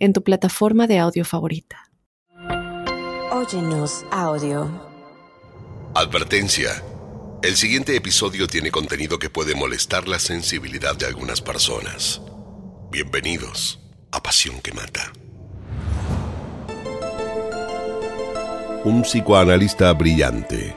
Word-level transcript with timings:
en 0.00 0.14
tu 0.14 0.24
plataforma 0.24 0.86
de 0.86 0.98
audio 0.98 1.24
favorita. 1.24 1.90
Óyenos 3.30 4.04
audio. 4.10 4.68
Advertencia. 5.94 6.70
El 7.42 7.56
siguiente 7.56 7.94
episodio 7.94 8.46
tiene 8.46 8.70
contenido 8.70 9.18
que 9.18 9.30
puede 9.30 9.54
molestar 9.54 10.08
la 10.08 10.18
sensibilidad 10.18 10.96
de 10.96 11.06
algunas 11.06 11.40
personas. 11.40 12.20
Bienvenidos 12.90 13.78
a 14.10 14.22
Pasión 14.22 14.60
que 14.60 14.72
Mata. 14.72 15.12
Un 18.84 19.02
psicoanalista 19.02 19.92
brillante, 19.92 20.74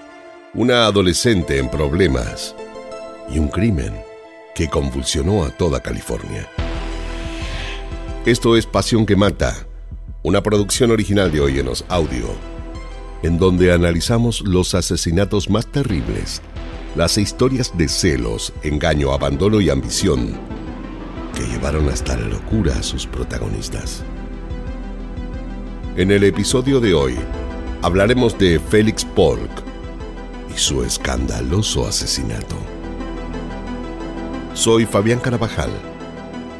una 0.53 0.85
adolescente 0.85 1.57
en 1.57 1.69
problemas 1.69 2.55
y 3.29 3.39
un 3.39 3.47
crimen 3.47 3.93
que 4.53 4.69
convulsionó 4.69 5.45
a 5.45 5.51
toda 5.51 5.81
California. 5.81 6.49
Esto 8.25 8.55
es 8.55 8.65
Pasión 8.65 9.05
que 9.05 9.17
Mata, 9.17 9.67
una 10.23 10.41
producción 10.41 10.91
original 10.91 11.29
de 11.29 11.41
Oyenos 11.41 11.83
Audio, 11.89 12.27
en 13.21 13.37
donde 13.37 13.73
analizamos 13.73 14.39
los 14.39 14.75
asesinatos 14.75 15.49
más 15.49 15.67
terribles, 15.67 16.41
las 16.95 17.17
historias 17.17 17.77
de 17.77 17.89
celos, 17.89 18.53
engaño, 18.63 19.11
abandono 19.11 19.59
y 19.59 19.69
ambición 19.69 20.39
que 21.35 21.45
llevaron 21.47 21.89
hasta 21.89 22.15
la 22.15 22.27
locura 22.29 22.77
a 22.77 22.83
sus 22.83 23.05
protagonistas. 23.05 24.05
En 25.97 26.09
el 26.09 26.23
episodio 26.23 26.79
de 26.79 26.93
hoy 26.93 27.15
hablaremos 27.81 28.39
de 28.39 28.57
Félix 28.57 29.03
Polk 29.03 29.51
y 30.55 30.57
su 30.57 30.81
escandaloso 30.85 31.85
asesinato. 31.85 32.55
Soy 34.53 34.85
Fabián 34.85 35.19
Carabajal. 35.19 35.71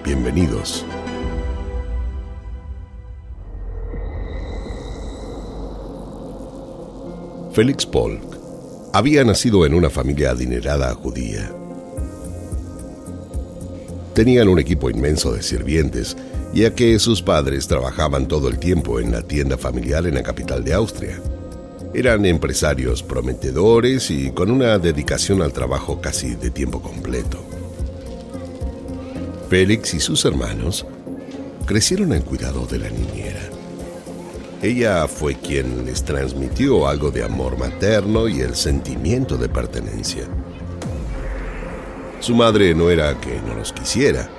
Bienvenidos. 0.04 0.86
Félix 7.54 7.86
Polk 7.86 8.20
había 8.94 9.24
nacido 9.24 9.64
en 9.68 9.76
una 9.76 9.92
familia 9.92 10.32
adinerada 10.32 10.92
judía. 10.96 11.52
Tenían 14.16 14.48
un 14.48 14.58
equipo 14.58 14.90
inmenso 14.90 15.34
de 15.34 15.44
sirvientes, 15.44 16.18
ya 16.52 16.74
que 16.74 16.98
sus 16.98 17.22
padres 17.22 17.68
trabajaban 17.68 18.28
todo 18.28 18.48
el 18.48 18.58
tiempo 18.58 19.00
en 19.00 19.12
la 19.12 19.22
tienda 19.22 19.56
familiar 19.56 20.08
en 20.08 20.16
la 20.16 20.24
capital 20.24 20.64
de 20.64 20.74
Austria. 20.74 21.22
Eran 21.94 22.26
empresarios 22.26 23.04
prometedores 23.04 24.10
y 24.10 24.32
con 24.32 24.50
una 24.50 24.80
dedicación 24.80 25.44
al 25.44 25.54
trabajo 25.54 26.02
casi 26.02 26.34
de 26.34 26.50
tiempo 26.50 26.82
completo. 26.82 27.38
Félix 29.50 29.94
y 29.94 30.00
sus 30.00 30.26
hermanos 30.26 30.88
crecieron 31.68 32.14
en 32.14 32.24
cuidado 32.24 32.66
de 32.66 32.80
la 32.80 32.90
niñera. 32.90 33.53
Ella 34.64 35.10
fue 35.10 35.36
quien 35.36 35.86
les 35.86 36.06
transmitió 36.06 36.88
algo 36.88 37.12
de 37.12 37.22
amor 37.22 37.58
materno 37.58 38.30
y 38.30 38.40
el 38.40 38.56
sentimiento 38.56 39.36
de 39.36 39.50
pertenencia. 39.50 40.24
Su 42.22 42.34
madre 42.34 42.74
no 42.74 42.90
era 42.90 43.20
que 43.20 43.42
no 43.42 43.56
los 43.56 43.74
quisiera, 43.74 44.30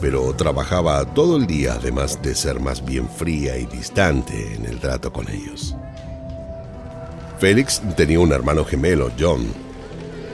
pero 0.00 0.34
trabajaba 0.34 1.04
todo 1.14 1.36
el 1.36 1.46
día 1.46 1.74
además 1.74 2.20
de 2.20 2.34
ser 2.34 2.58
más 2.58 2.84
bien 2.84 3.08
fría 3.08 3.56
y 3.56 3.66
distante 3.66 4.56
en 4.56 4.64
el 4.66 4.80
trato 4.80 5.12
con 5.12 5.30
ellos. 5.30 5.76
Félix 7.38 7.80
tenía 7.96 8.18
un 8.18 8.32
hermano 8.32 8.64
gemelo, 8.64 9.12
John. 9.16 9.46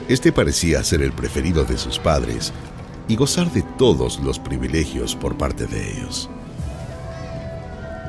Este 0.09 0.31
parecía 0.31 0.83
ser 0.83 1.03
el 1.03 1.11
preferido 1.11 1.65
de 1.65 1.77
sus 1.77 1.99
padres 1.99 2.51
y 3.07 3.15
gozar 3.15 3.51
de 3.51 3.61
todos 3.77 4.19
los 4.21 4.39
privilegios 4.39 5.15
por 5.15 5.37
parte 5.37 5.67
de 5.67 5.91
ellos 5.91 6.31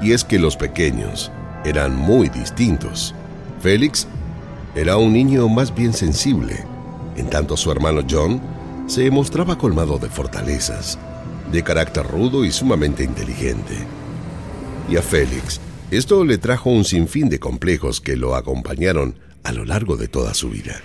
y 0.02 0.12
es 0.12 0.24
que 0.24 0.38
los 0.38 0.56
pequeños 0.56 1.30
eran 1.64 1.96
muy 1.96 2.28
distintos. 2.28 3.14
Félix 3.60 4.06
era 4.74 4.96
un 4.96 5.12
niño 5.12 5.48
más 5.48 5.74
bien 5.74 5.92
sensible, 5.92 6.64
en 7.16 7.28
tanto 7.28 7.56
su 7.56 7.70
hermano 7.72 8.02
John 8.08 8.40
se 8.86 9.10
mostraba 9.10 9.58
colmado 9.58 9.98
de 9.98 10.08
fortalezas, 10.08 10.98
de 11.50 11.62
carácter 11.62 12.06
rudo 12.06 12.44
y 12.44 12.52
sumamente 12.52 13.04
inteligente. 13.04 13.74
Y 14.88 14.96
a 14.96 15.02
Félix 15.02 15.60
esto 15.90 16.24
le 16.24 16.36
trajo 16.36 16.68
un 16.68 16.84
sinfín 16.84 17.30
de 17.30 17.38
complejos 17.38 18.02
que 18.02 18.16
lo 18.16 18.34
acompañaron 18.34 19.18
a 19.42 19.52
lo 19.52 19.64
largo 19.64 19.96
de 19.96 20.06
toda 20.06 20.34
su 20.34 20.50
vida. 20.50 20.80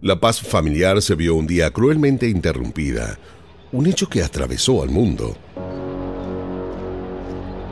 La 0.00 0.18
paz 0.18 0.40
familiar 0.40 1.00
se 1.00 1.14
vio 1.14 1.36
un 1.36 1.46
día 1.46 1.70
cruelmente 1.70 2.28
interrumpida 2.28 3.20
un 3.72 3.86
hecho 3.86 4.06
que 4.06 4.22
atravesó 4.22 4.82
al 4.82 4.90
mundo. 4.90 5.34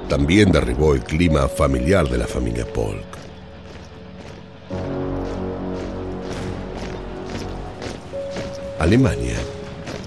También 0.09 0.51
derribó 0.51 0.95
el 0.95 1.05
clima 1.05 1.47
familiar 1.47 2.09
de 2.09 2.19
la 2.19 2.27
familia 2.27 2.67
Polk. 2.67 3.05
Alemania 8.79 9.37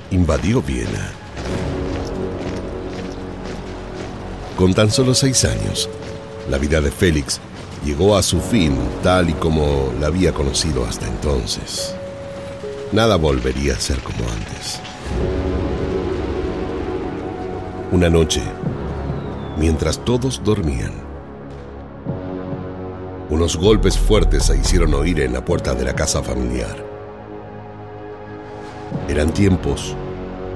invadió 0.09 0.61
Viena. 0.63 1.11
Con 4.57 4.73
tan 4.73 4.89
solo 4.89 5.13
seis 5.13 5.45
años, 5.45 5.87
la 6.49 6.57
vida 6.57 6.81
de 6.81 6.89
Félix 6.89 7.39
llegó 7.85 8.17
a 8.17 8.23
su 8.23 8.41
fin 8.41 8.75
tal 9.03 9.29
y 9.29 9.33
como 9.33 9.93
la 9.99 10.07
había 10.07 10.33
conocido 10.33 10.85
hasta 10.85 11.07
entonces. 11.07 11.95
Nada 12.91 13.15
volvería 13.15 13.73
a 13.73 13.79
ser 13.79 13.99
como 13.99 14.23
antes. 14.29 14.79
Una 17.93 18.09
noche, 18.09 18.41
mientras 19.55 20.03
todos 20.03 20.43
dormían, 20.43 20.93
unos 23.29 23.55
golpes 23.55 23.99
fuertes 23.99 24.45
se 24.45 24.57
hicieron 24.57 24.95
oír 24.95 25.19
en 25.19 25.31
la 25.31 25.45
puerta 25.45 25.75
de 25.75 25.83
la 25.83 25.93
casa 25.93 26.23
familiar. 26.23 26.75
Eran 29.07 29.31
tiempos 29.31 29.95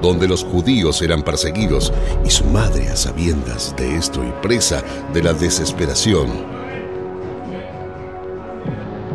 donde 0.02 0.26
los 0.26 0.42
judíos 0.42 1.00
eran 1.00 1.22
perseguidos 1.22 1.92
y 2.24 2.30
su 2.30 2.44
madre, 2.46 2.88
a 2.88 2.96
sabiendas 2.96 3.72
de 3.76 3.94
esto 3.94 4.24
y 4.24 4.32
presa 4.42 4.82
de 5.14 5.22
la 5.22 5.32
desesperación, 5.32 6.26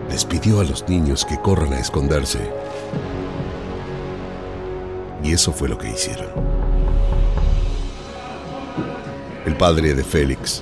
les 0.09 0.23
pidió 0.23 0.61
a 0.61 0.63
los 0.63 0.87
niños 0.87 1.25
que 1.25 1.37
corran 1.41 1.73
a 1.73 1.79
esconderse. 1.79 2.39
Y 5.21 5.33
eso 5.33 5.51
fue 5.51 5.67
lo 5.67 5.77
que 5.77 5.89
hicieron. 5.89 6.72
El 9.45 9.57
padre 9.57 9.93
de 9.93 10.05
Félix 10.05 10.61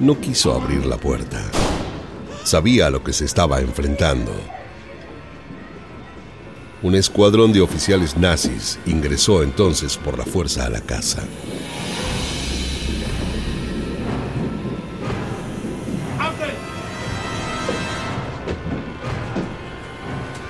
no 0.00 0.20
quiso 0.20 0.52
abrir 0.52 0.84
la 0.86 0.96
puerta. 0.96 1.40
Sabía 2.42 2.88
a 2.88 2.90
lo 2.90 3.04
que 3.04 3.12
se 3.12 3.24
estaba 3.24 3.60
enfrentando. 3.60 4.32
Un 6.82 6.96
escuadrón 6.96 7.52
de 7.52 7.60
oficiales 7.60 8.16
nazis 8.16 8.80
ingresó 8.86 9.44
entonces 9.44 9.96
por 9.96 10.18
la 10.18 10.24
fuerza 10.24 10.66
a 10.66 10.68
la 10.68 10.80
casa. 10.80 11.22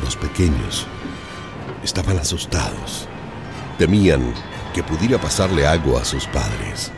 Los 0.03 0.17
pequeños 0.17 0.87
estaban 1.85 2.19
asustados. 2.19 3.07
Temían 3.77 4.33
que 4.73 4.83
pudiera 4.83 5.21
pasarle 5.21 5.67
algo 5.67 5.99
a 5.99 6.05
sus 6.07 6.27
padres. 6.27 6.93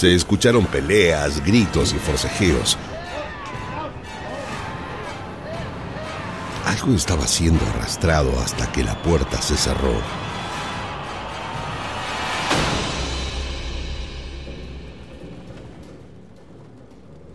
Se 0.00 0.14
escucharon 0.14 0.64
peleas, 0.64 1.44
gritos 1.44 1.92
y 1.92 1.98
forcejeos. 1.98 2.78
Algo 6.64 6.94
estaba 6.94 7.26
siendo 7.26 7.62
arrastrado 7.66 8.32
hasta 8.40 8.72
que 8.72 8.82
la 8.82 8.94
puerta 9.02 9.42
se 9.42 9.58
cerró. 9.58 9.92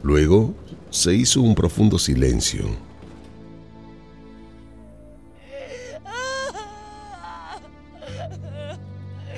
Luego 0.01 0.55
se 0.89 1.13
hizo 1.13 1.41
un 1.41 1.53
profundo 1.53 1.99
silencio. 1.99 2.65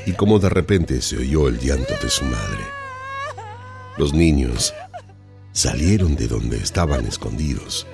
y 0.06 0.13
como 0.13 0.39
de 0.39 0.47
repente 0.47 1.01
se 1.01 1.18
oyó 1.18 1.50
el 1.50 1.59
llanto 1.59 1.94
de 2.01 2.09
su 2.09 2.24
madre. 2.24 2.87
Los 3.97 4.13
niños 4.13 4.75
salieron 5.53 6.15
de 6.15 6.27
donde 6.27 6.57
estaban 6.57 7.07
escondidos 7.07 7.88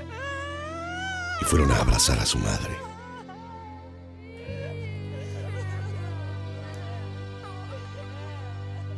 y 1.40 1.46
fueron 1.46 1.72
a 1.72 1.80
abrazar 1.80 2.20
a 2.20 2.26
su 2.26 2.38
madre. 2.40 2.76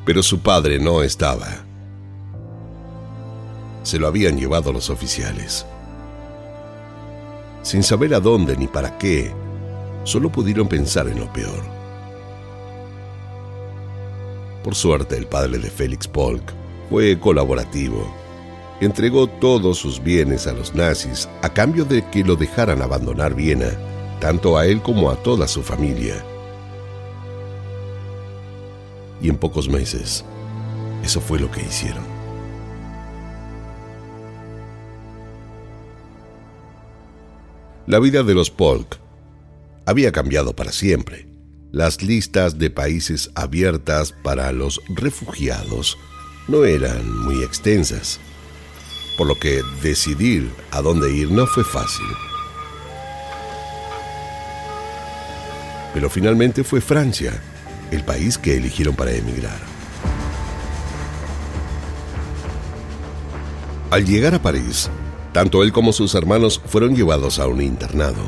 Pero 0.03 0.23
su 0.23 0.39
padre 0.39 0.79
no 0.79 1.03
estaba. 1.03 1.47
Se 3.83 3.99
lo 3.99 4.07
habían 4.07 4.39
llevado 4.39 4.73
los 4.73 4.89
oficiales. 4.89 5.63
Sin 7.61 7.83
saber 7.83 8.15
a 8.15 8.19
dónde 8.19 8.57
ni 8.57 8.65
para 8.65 8.97
qué, 8.97 9.31
solo 10.05 10.31
pudieron 10.31 10.67
pensar 10.67 11.07
en 11.07 11.19
lo 11.19 11.31
peor. 11.31 11.63
Por 14.63 14.73
suerte, 14.73 15.15
el 15.17 15.27
padre 15.27 15.59
de 15.59 15.69
Félix 15.69 16.07
Polk 16.07 16.64
fue 16.89 17.19
colaborativo. 17.19 18.13
Entregó 18.81 19.27
todos 19.27 19.77
sus 19.77 20.03
bienes 20.03 20.47
a 20.47 20.53
los 20.53 20.75
nazis 20.75 21.29
a 21.41 21.49
cambio 21.49 21.85
de 21.85 22.05
que 22.09 22.23
lo 22.23 22.35
dejaran 22.35 22.81
abandonar 22.81 23.33
Viena, 23.33 23.71
tanto 24.19 24.57
a 24.57 24.65
él 24.65 24.81
como 24.81 25.09
a 25.09 25.15
toda 25.15 25.47
su 25.47 25.63
familia. 25.63 26.23
Y 29.21 29.29
en 29.29 29.37
pocos 29.37 29.69
meses, 29.69 30.25
eso 31.03 31.21
fue 31.21 31.39
lo 31.39 31.49
que 31.49 31.61
hicieron. 31.61 32.03
La 37.87 37.99
vida 37.99 38.23
de 38.23 38.33
los 38.33 38.49
Polk 38.49 38.99
había 39.85 40.11
cambiado 40.11 40.55
para 40.55 40.71
siempre. 40.71 41.27
Las 41.71 42.01
listas 42.01 42.57
de 42.57 42.69
países 42.69 43.31
abiertas 43.35 44.11
para 44.11 44.51
los 44.51 44.81
refugiados 44.89 45.97
no 46.47 46.65
eran 46.65 47.23
muy 47.23 47.43
extensas, 47.43 48.19
por 49.17 49.27
lo 49.27 49.39
que 49.39 49.61
decidir 49.81 50.51
a 50.71 50.81
dónde 50.81 51.11
ir 51.11 51.31
no 51.31 51.47
fue 51.47 51.63
fácil. 51.63 52.05
Pero 55.93 56.09
finalmente 56.09 56.63
fue 56.63 56.81
Francia 56.81 57.41
el 57.91 58.03
país 58.03 58.37
que 58.37 58.57
eligieron 58.57 58.95
para 58.95 59.11
emigrar. 59.11 59.59
Al 63.91 64.05
llegar 64.05 64.35
a 64.35 64.41
París, 64.41 64.89
tanto 65.31 65.63
él 65.63 65.71
como 65.71 65.93
sus 65.93 66.15
hermanos 66.15 66.61
fueron 66.65 66.95
llevados 66.95 67.39
a 67.39 67.47
un 67.47 67.61
internado. 67.61 68.23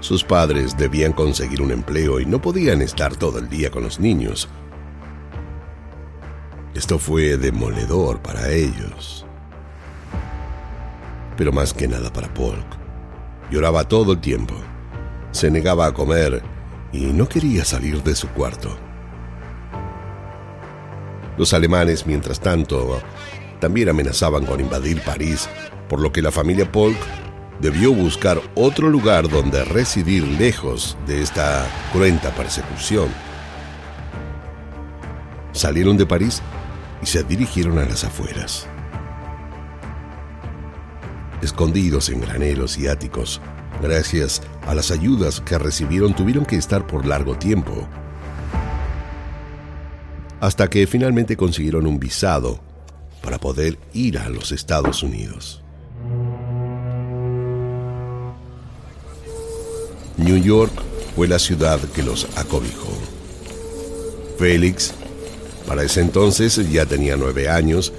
Sus 0.00 0.22
padres 0.24 0.76
debían 0.76 1.12
conseguir 1.14 1.62
un 1.62 1.70
empleo 1.70 2.20
y 2.20 2.26
no 2.26 2.42
podían 2.42 2.82
estar 2.82 3.16
todo 3.16 3.38
el 3.38 3.48
día 3.48 3.70
con 3.70 3.82
los 3.82 3.98
niños. 3.98 4.48
Esto 6.74 6.98
fue 6.98 7.36
demoledor 7.36 8.20
para 8.20 8.50
ellos. 8.50 9.24
Pero 11.36 11.52
más 11.52 11.72
que 11.72 11.86
nada 11.86 12.12
para 12.12 12.34
Polk. 12.34 12.66
Lloraba 13.48 13.84
todo 13.84 14.12
el 14.12 14.20
tiempo. 14.20 14.54
Se 15.30 15.52
negaba 15.52 15.86
a 15.86 15.94
comer 15.94 16.42
y 16.92 17.04
no 17.06 17.28
quería 17.28 17.64
salir 17.64 18.02
de 18.02 18.16
su 18.16 18.28
cuarto. 18.30 18.76
Los 21.38 21.54
alemanes, 21.54 22.06
mientras 22.06 22.40
tanto, 22.40 23.00
también 23.60 23.88
amenazaban 23.88 24.44
con 24.44 24.60
invadir 24.60 25.00
París, 25.02 25.48
por 25.88 26.00
lo 26.00 26.10
que 26.10 26.22
la 26.22 26.32
familia 26.32 26.70
Polk 26.70 26.98
debió 27.60 27.92
buscar 27.92 28.40
otro 28.56 28.90
lugar 28.90 29.28
donde 29.28 29.64
residir 29.64 30.26
lejos 30.26 30.98
de 31.06 31.22
esta 31.22 31.68
cruenta 31.92 32.34
persecución. 32.34 33.08
Salieron 35.52 35.96
de 35.96 36.04
París 36.04 36.42
y 37.02 37.06
se 37.06 37.22
dirigieron 37.24 37.78
a 37.78 37.84
las 37.84 38.04
afueras. 38.04 38.66
Escondidos 41.42 42.08
en 42.08 42.20
graneros 42.20 42.78
y 42.78 42.88
áticos, 42.88 43.40
gracias 43.82 44.42
a 44.66 44.74
las 44.74 44.90
ayudas 44.90 45.40
que 45.40 45.58
recibieron, 45.58 46.14
tuvieron 46.14 46.46
que 46.46 46.56
estar 46.56 46.86
por 46.86 47.06
largo 47.06 47.36
tiempo, 47.36 47.86
hasta 50.40 50.68
que 50.68 50.86
finalmente 50.86 51.36
consiguieron 51.36 51.86
un 51.86 51.98
visado 51.98 52.60
para 53.22 53.38
poder 53.38 53.78
ir 53.92 54.18
a 54.18 54.28
los 54.28 54.52
Estados 54.52 55.02
Unidos. 55.02 55.62
New 60.16 60.36
York 60.36 60.72
fue 61.16 61.28
la 61.28 61.38
ciudad 61.38 61.80
que 61.94 62.02
los 62.02 62.26
acobijó. 62.36 62.92
Félix, 64.38 64.94
para 65.66 65.82
ese 65.82 66.00
entonces 66.00 66.70
ya 66.70 66.86
tenía 66.86 67.16
nueve 67.16 67.48
años 67.48 67.92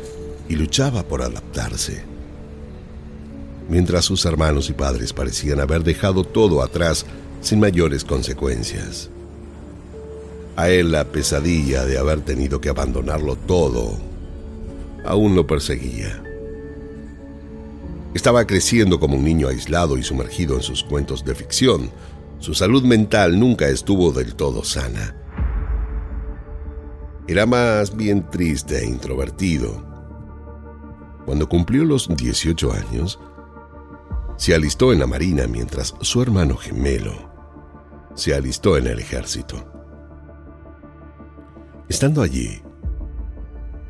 y 0.47 0.55
luchaba 0.55 1.03
por 1.03 1.21
adaptarse. 1.21 2.03
Mientras 3.69 4.05
sus 4.05 4.25
hermanos 4.25 4.69
y 4.69 4.73
padres 4.73 5.13
parecían 5.13 5.59
haber 5.59 5.83
dejado 5.83 6.23
todo 6.23 6.61
atrás 6.61 7.05
sin 7.41 7.59
mayores 7.59 8.03
consecuencias. 8.03 9.09
A 10.55 10.69
él 10.69 10.91
la 10.91 11.05
pesadilla 11.05 11.85
de 11.85 11.97
haber 11.97 12.21
tenido 12.21 12.61
que 12.61 12.69
abandonarlo 12.69 13.35
todo 13.35 13.97
aún 15.03 15.35
lo 15.35 15.45
perseguía. 15.45 16.21
Estaba 18.13 18.47
creciendo 18.47 18.99
como 18.99 19.17
un 19.17 19.25
niño 19.25 19.47
aislado 19.47 19.97
y 19.97 20.03
sumergido 20.03 20.55
en 20.55 20.61
sus 20.61 20.83
cuentos 20.83 21.25
de 21.25 21.35
ficción. 21.35 21.91
Su 22.39 22.53
salud 22.53 22.83
mental 22.83 23.39
nunca 23.39 23.67
estuvo 23.67 24.11
del 24.11 24.35
todo 24.35 24.63
sana. 24.63 25.15
Era 27.27 27.45
más 27.45 27.95
bien 27.95 28.29
triste 28.29 28.79
e 28.79 28.85
introvertido. 28.85 29.83
Cuando 31.25 31.49
cumplió 31.49 31.83
los 31.85 32.07
18 32.15 32.71
años, 32.71 33.19
se 34.37 34.53
alistó 34.53 34.93
en 34.93 34.99
la 34.99 35.07
Marina 35.07 35.47
mientras 35.47 35.95
su 36.01 36.21
hermano 36.21 36.55
gemelo 36.55 37.35
se 38.15 38.33
alistó 38.33 38.77
en 38.77 38.87
el 38.87 38.99
ejército. 38.99 39.71
Estando 41.87 42.21
allí, 42.21 42.61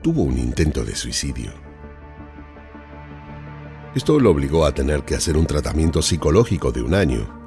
tuvo 0.01 0.23
un 0.23 0.37
intento 0.37 0.83
de 0.83 0.95
suicidio. 0.95 1.51
Esto 3.93 4.19
lo 4.19 4.31
obligó 4.31 4.65
a 4.65 4.73
tener 4.73 5.03
que 5.03 5.15
hacer 5.15 5.37
un 5.37 5.45
tratamiento 5.45 6.01
psicológico 6.01 6.71
de 6.71 6.81
un 6.81 6.93
año. 6.93 7.44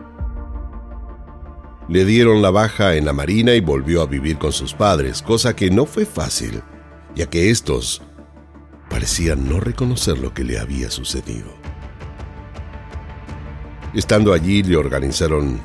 Le 1.88 2.04
dieron 2.04 2.42
la 2.42 2.50
baja 2.50 2.96
en 2.96 3.04
la 3.04 3.12
Marina 3.12 3.54
y 3.54 3.60
volvió 3.60 4.02
a 4.02 4.06
vivir 4.06 4.38
con 4.38 4.52
sus 4.52 4.74
padres, 4.74 5.22
cosa 5.22 5.56
que 5.56 5.70
no 5.70 5.86
fue 5.86 6.04
fácil, 6.04 6.62
ya 7.14 7.26
que 7.26 7.50
estos 7.50 8.02
parecían 8.90 9.48
no 9.48 9.60
reconocer 9.60 10.18
lo 10.18 10.34
que 10.34 10.44
le 10.44 10.58
había 10.58 10.90
sucedido. 10.90 11.48
Estando 13.94 14.32
allí 14.32 14.62
le 14.62 14.76
organizaron 14.76 15.60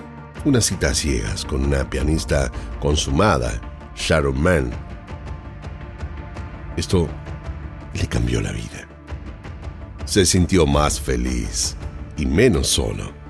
una 0.45 0.61
cita 0.61 0.93
ciegas 0.93 1.43
con 1.43 1.65
una 1.65 1.89
pianista 1.89 2.51
consumada, 2.79 3.61
Sharon 3.95 4.41
Mann. 4.41 4.71
Esto 6.77 7.07
le 7.93 8.07
cambió 8.07 8.41
la 8.41 8.51
vida 8.51 8.87
se 10.05 10.25
sintió 10.25 10.65
más 10.67 10.99
feliz 10.99 11.75
y 12.17 12.25
menos 12.25 12.67
solo. 12.67 13.22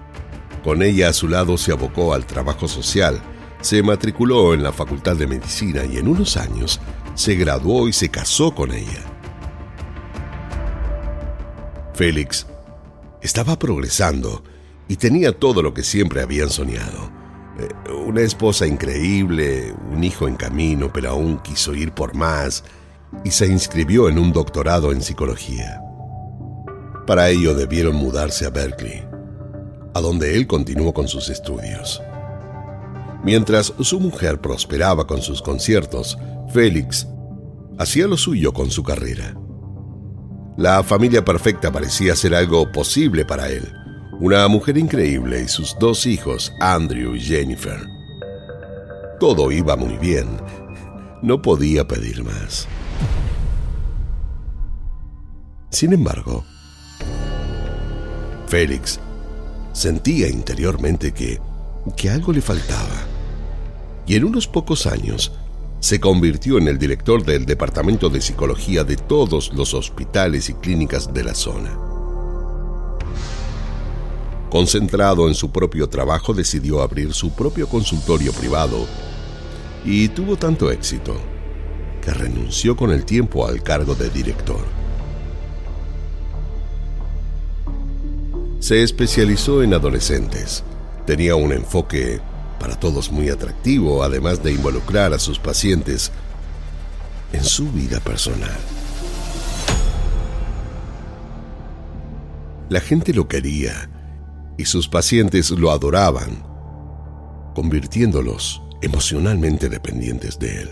Con 0.63 0.82
ella 0.82 1.10
a 1.10 1.13
su 1.13 1.27
lado 1.27 1.58
se 1.58 1.72
abocó 1.72 2.13
al 2.13 2.25
trabajo 2.25 2.67
social, 2.67 3.22
se 3.62 3.84
matriculó 3.84 4.53
en 4.53 4.63
la 4.63 4.72
Facultad 4.72 5.15
de 5.17 5.27
Medicina 5.27 5.84
y 5.86 5.98
en 5.98 6.08
unos 6.08 6.38
años 6.38 6.79
se 7.15 7.36
graduó 7.36 7.88
y 7.88 7.93
se 7.93 8.10
casó 8.10 8.55
con 8.55 8.72
ella. 8.72 9.03
Félix 11.93 12.48
estaba 13.22 13.60
progresando 13.60 14.43
y 14.88 14.96
tenía 14.96 15.38
todo 15.38 15.62
lo 15.62 15.74
que 15.74 15.84
siempre 15.84 16.22
habían 16.22 16.50
soñado. 16.50 17.12
Eh, 17.60 17.91
una 17.91 18.22
esposa 18.22 18.65
increíble, 18.65 19.74
un 19.91 20.03
hijo 20.03 20.27
en 20.27 20.36
camino, 20.36 20.91
pero 20.91 21.12
aún 21.12 21.39
quiso 21.39 21.75
ir 21.75 21.91
por 21.91 22.15
más 22.15 22.63
y 23.24 23.32
se 23.32 23.48
inscribió 23.48 24.10
en 24.10 24.17
un 24.17 24.34
doctorado 24.34 24.91
en 24.91 25.01
psicología. 25.01 25.82
Para 27.05 27.29
ello 27.29 27.53
debieron 27.53 27.96
mudarse 27.96 28.46
a 28.46 28.50
Berkeley, 28.50 29.05
a 29.93 30.01
donde 30.01 30.35
él 30.35 30.47
continuó 30.47 30.93
con 30.93 31.07
sus 31.07 31.29
estudios. 31.29 32.01
Mientras 33.23 33.73
su 33.79 34.00
mujer 34.00 34.41
prosperaba 34.41 35.07
con 35.07 35.21
sus 35.21 35.41
conciertos, 35.41 36.17
Félix 36.53 37.07
hacía 37.77 38.07
lo 38.07 38.17
suyo 38.17 38.53
con 38.53 38.69
su 38.69 38.83
carrera. 38.83 39.35
La 40.57 40.83
familia 40.83 41.23
perfecta 41.23 41.71
parecía 41.71 42.15
ser 42.15 42.35
algo 42.35 42.71
posible 42.71 43.25
para 43.25 43.50
él. 43.50 43.73
Una 44.19 44.47
mujer 44.47 44.77
increíble 44.77 45.41
y 45.41 45.47
sus 45.47 45.75
dos 45.79 46.05
hijos, 46.05 46.53
Andrew 46.59 47.15
y 47.15 47.19
Jennifer. 47.19 47.79
Todo 49.19 49.51
iba 49.51 49.75
muy 49.75 49.97
bien. 49.97 50.38
No 51.21 51.41
podía 51.41 51.88
pedir 51.88 52.23
más. 52.23 52.67
Sin 55.69 55.93
embargo, 55.93 56.43
Félix 58.47 59.00
sentía 59.73 60.29
interiormente 60.29 61.11
que, 61.11 61.41
que 61.97 62.09
algo 62.09 62.31
le 62.31 62.41
faltaba. 62.41 63.07
Y 64.07 64.15
en 64.15 64.23
unos 64.23 64.47
pocos 64.47 64.85
años 64.85 65.33
se 65.79 65.99
convirtió 65.99 66.57
en 66.57 66.69
el 66.69 66.77
director 66.77 67.25
del 67.25 67.45
Departamento 67.45 68.09
de 68.09 68.21
Psicología 68.21 68.85
de 68.85 68.95
todos 68.95 69.51
los 69.53 69.73
hospitales 69.73 70.49
y 70.49 70.53
clínicas 70.53 71.13
de 71.13 71.23
la 71.25 71.35
zona. 71.35 71.77
Concentrado 74.49 75.27
en 75.27 75.33
su 75.33 75.51
propio 75.51 75.89
trabajo, 75.89 76.33
decidió 76.33 76.81
abrir 76.81 77.11
su 77.13 77.31
propio 77.31 77.67
consultorio 77.67 78.31
privado 78.31 78.85
y 79.83 80.07
tuvo 80.09 80.37
tanto 80.37 80.71
éxito 80.71 81.15
que 82.01 82.11
renunció 82.11 82.75
con 82.75 82.91
el 82.91 83.03
tiempo 83.03 83.47
al 83.47 83.63
cargo 83.63 83.95
de 83.95 84.09
director. 84.09 84.72
Se 88.63 88.82
especializó 88.82 89.62
en 89.62 89.74
adolescentes. 89.74 90.63
Tenía 91.05 91.36
un 91.36 91.51
enfoque 91.51 92.22
para 92.62 92.79
todos 92.79 93.12
muy 93.12 93.27
atractivo, 93.27 94.03
además 94.03 94.41
de 94.41 94.53
involucrar 94.53 95.12
a 95.12 95.20
sus 95.20 95.38
pacientes 95.38 96.13
en 97.34 97.43
su 97.43 97.70
vida 97.74 98.00
personal. 98.00 98.55
La 102.70 102.79
gente 102.79 103.13
lo 103.13 103.27
quería 103.27 103.89
y 104.58 104.63
sus 104.63 104.88
pacientes 104.88 105.51
lo 105.51 105.70
adoraban, 105.70 106.41
convirtiéndolos 107.55 108.62
emocionalmente 108.82 109.67
dependientes 109.67 110.39
de 110.39 110.62
él. 110.62 110.70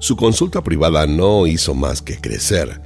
Su 0.00 0.16
consulta 0.16 0.64
privada 0.64 1.06
no 1.06 1.46
hizo 1.46 1.76
más 1.76 2.02
que 2.02 2.20
crecer. 2.20 2.82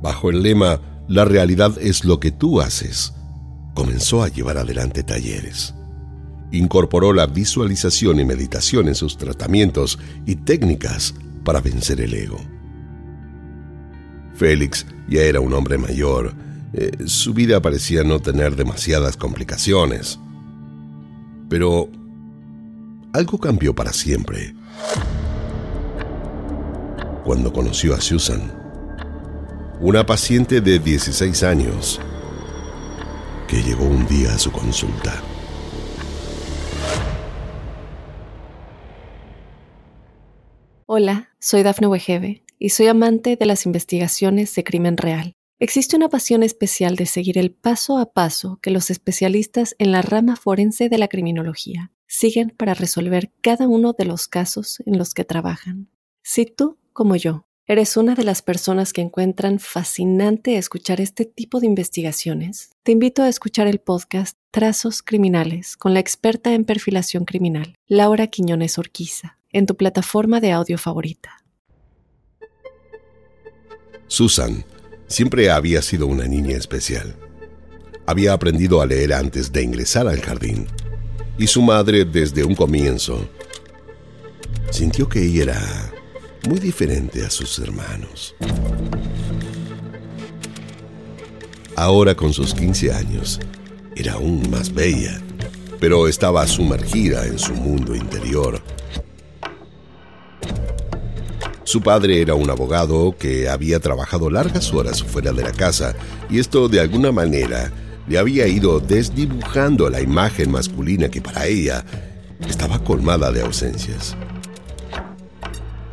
Bajo 0.00 0.30
el 0.30 0.44
lema 0.44 0.91
La 1.08 1.24
realidad 1.24 1.76
es 1.80 2.04
lo 2.04 2.20
que 2.20 2.30
tú 2.30 2.60
haces, 2.60 3.12
comenzó 3.74 4.22
a 4.22 4.28
llevar 4.28 4.58
adelante 4.58 5.02
talleres 5.02 5.74
incorporó 6.52 7.12
la 7.12 7.26
visualización 7.26 8.20
y 8.20 8.24
meditación 8.24 8.86
en 8.86 8.94
sus 8.94 9.16
tratamientos 9.16 9.98
y 10.26 10.36
técnicas 10.36 11.14
para 11.44 11.60
vencer 11.60 12.00
el 12.00 12.14
ego. 12.14 12.38
Félix 14.34 14.86
ya 15.08 15.22
era 15.22 15.40
un 15.40 15.52
hombre 15.54 15.78
mayor, 15.78 16.34
eh, 16.74 16.90
su 17.06 17.34
vida 17.34 17.60
parecía 17.60 18.04
no 18.04 18.20
tener 18.20 18.54
demasiadas 18.54 19.16
complicaciones. 19.16 20.18
Pero 21.48 21.88
algo 23.12 23.38
cambió 23.38 23.74
para 23.74 23.92
siempre. 23.92 24.54
Cuando 27.24 27.52
conoció 27.52 27.94
a 27.94 28.00
Susan, 28.00 28.61
una 29.82 30.06
paciente 30.06 30.60
de 30.60 30.78
16 30.78 31.42
años, 31.42 32.00
que 33.48 33.60
llegó 33.64 33.84
un 33.84 34.06
día 34.06 34.32
a 34.32 34.38
su 34.38 34.52
consulta. 34.52 35.20
Hola, 40.86 41.30
soy 41.40 41.64
Dafne 41.64 41.88
Wegebe 41.88 42.44
y 42.60 42.68
soy 42.68 42.86
amante 42.86 43.34
de 43.34 43.44
las 43.44 43.66
investigaciones 43.66 44.54
de 44.54 44.62
crimen 44.62 44.96
real. 44.96 45.32
Existe 45.58 45.96
una 45.96 46.08
pasión 46.08 46.44
especial 46.44 46.94
de 46.94 47.06
seguir 47.06 47.36
el 47.36 47.50
paso 47.50 47.98
a 47.98 48.12
paso 48.12 48.60
que 48.62 48.70
los 48.70 48.88
especialistas 48.88 49.74
en 49.80 49.90
la 49.90 50.02
rama 50.02 50.36
forense 50.36 50.90
de 50.90 50.98
la 50.98 51.08
criminología 51.08 51.90
siguen 52.06 52.54
para 52.56 52.74
resolver 52.74 53.32
cada 53.40 53.66
uno 53.66 53.94
de 53.98 54.04
los 54.04 54.28
casos 54.28 54.80
en 54.86 54.96
los 54.96 55.12
que 55.12 55.24
trabajan. 55.24 55.90
Si 56.22 56.46
tú, 56.46 56.78
como 56.92 57.16
yo, 57.16 57.46
eres 57.72 57.96
una 57.96 58.14
de 58.14 58.22
las 58.22 58.42
personas 58.42 58.92
que 58.92 59.00
encuentran 59.00 59.58
fascinante 59.58 60.58
escuchar 60.58 61.00
este 61.00 61.24
tipo 61.24 61.58
de 61.58 61.66
investigaciones, 61.66 62.70
te 62.82 62.92
invito 62.92 63.22
a 63.22 63.30
escuchar 63.30 63.66
el 63.66 63.78
podcast 63.78 64.36
Trazos 64.50 65.02
Criminales 65.02 65.78
con 65.78 65.94
la 65.94 66.00
experta 66.00 66.52
en 66.52 66.66
perfilación 66.66 67.24
criminal, 67.24 67.74
Laura 67.88 68.26
Quiñones 68.26 68.76
Orquiza 68.76 69.38
en 69.52 69.64
tu 69.64 69.76
plataforma 69.76 70.40
de 70.40 70.52
audio 70.52 70.76
favorita. 70.76 71.44
Susan 74.06 74.64
siempre 75.06 75.50
había 75.50 75.80
sido 75.80 76.06
una 76.06 76.26
niña 76.26 76.58
especial. 76.58 77.16
Había 78.04 78.34
aprendido 78.34 78.82
a 78.82 78.86
leer 78.86 79.14
antes 79.14 79.50
de 79.50 79.62
ingresar 79.62 80.06
al 80.08 80.20
jardín 80.20 80.66
y 81.38 81.46
su 81.46 81.62
madre 81.62 82.04
desde 82.04 82.44
un 82.44 82.54
comienzo 82.54 83.26
sintió 84.70 85.08
que 85.08 85.22
ella 85.22 85.42
era 85.42 85.91
muy 86.48 86.58
diferente 86.58 87.24
a 87.24 87.30
sus 87.30 87.58
hermanos. 87.58 88.34
Ahora 91.76 92.14
con 92.14 92.32
sus 92.32 92.54
15 92.54 92.92
años, 92.92 93.40
era 93.96 94.14
aún 94.14 94.50
más 94.50 94.72
bella, 94.72 95.20
pero 95.80 96.08
estaba 96.08 96.46
sumergida 96.46 97.26
en 97.26 97.38
su 97.38 97.54
mundo 97.54 97.94
interior 97.94 98.62
su 101.72 101.80
padre 101.80 102.20
era 102.20 102.34
un 102.34 102.50
abogado 102.50 103.16
que 103.18 103.48
había 103.48 103.80
trabajado 103.80 104.28
largas 104.28 104.74
horas 104.74 105.02
fuera 105.02 105.32
de 105.32 105.42
la 105.42 105.52
casa 105.52 105.94
y 106.28 106.38
esto 106.38 106.68
de 106.68 106.80
alguna 106.80 107.12
manera 107.12 107.72
le 108.06 108.18
había 108.18 108.46
ido 108.46 108.78
desdibujando 108.78 109.88
la 109.88 110.02
imagen 110.02 110.50
masculina 110.50 111.08
que 111.08 111.22
para 111.22 111.46
ella 111.46 111.82
estaba 112.46 112.78
colmada 112.84 113.32
de 113.32 113.40
ausencias. 113.40 114.14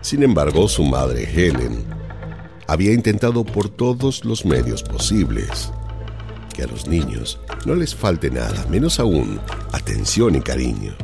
Sin 0.10 0.24
embargo, 0.24 0.68
su 0.68 0.84
madre 0.84 1.30
Helen 1.32 1.86
había 2.66 2.94
intentado 2.94 3.44
por 3.44 3.70
todos 3.70 4.25
los 4.25 4.44
medios 4.44 4.82
posibles 4.82 5.72
que 6.51 6.63
a 6.63 6.66
los 6.66 6.88
niños 6.88 7.39
no 7.68 7.75
les 7.75 7.94
falte 7.94 8.32
nada, 8.32 8.66
menos 8.72 9.00
aún 9.00 9.39
atención 9.72 10.34
y 10.34 10.42
cariño. 10.42 10.96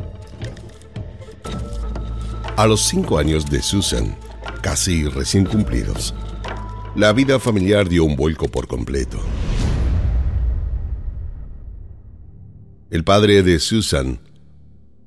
A 2.58 2.66
los 2.66 2.82
cinco 2.82 3.20
años 3.20 3.46
de 3.46 3.62
Susan, 3.62 4.18
casi 4.64 5.08
recién 5.08 5.46
cumplidos, 5.46 6.16
la 6.96 7.14
vida 7.14 7.40
familiar 7.40 7.88
dio 7.88 8.06
un 8.06 8.16
vuelco 8.16 8.48
por 8.48 8.66
completo. 8.66 9.20
El 12.90 13.04
padre 13.04 13.44
de 13.44 13.60
Susan 13.60 14.20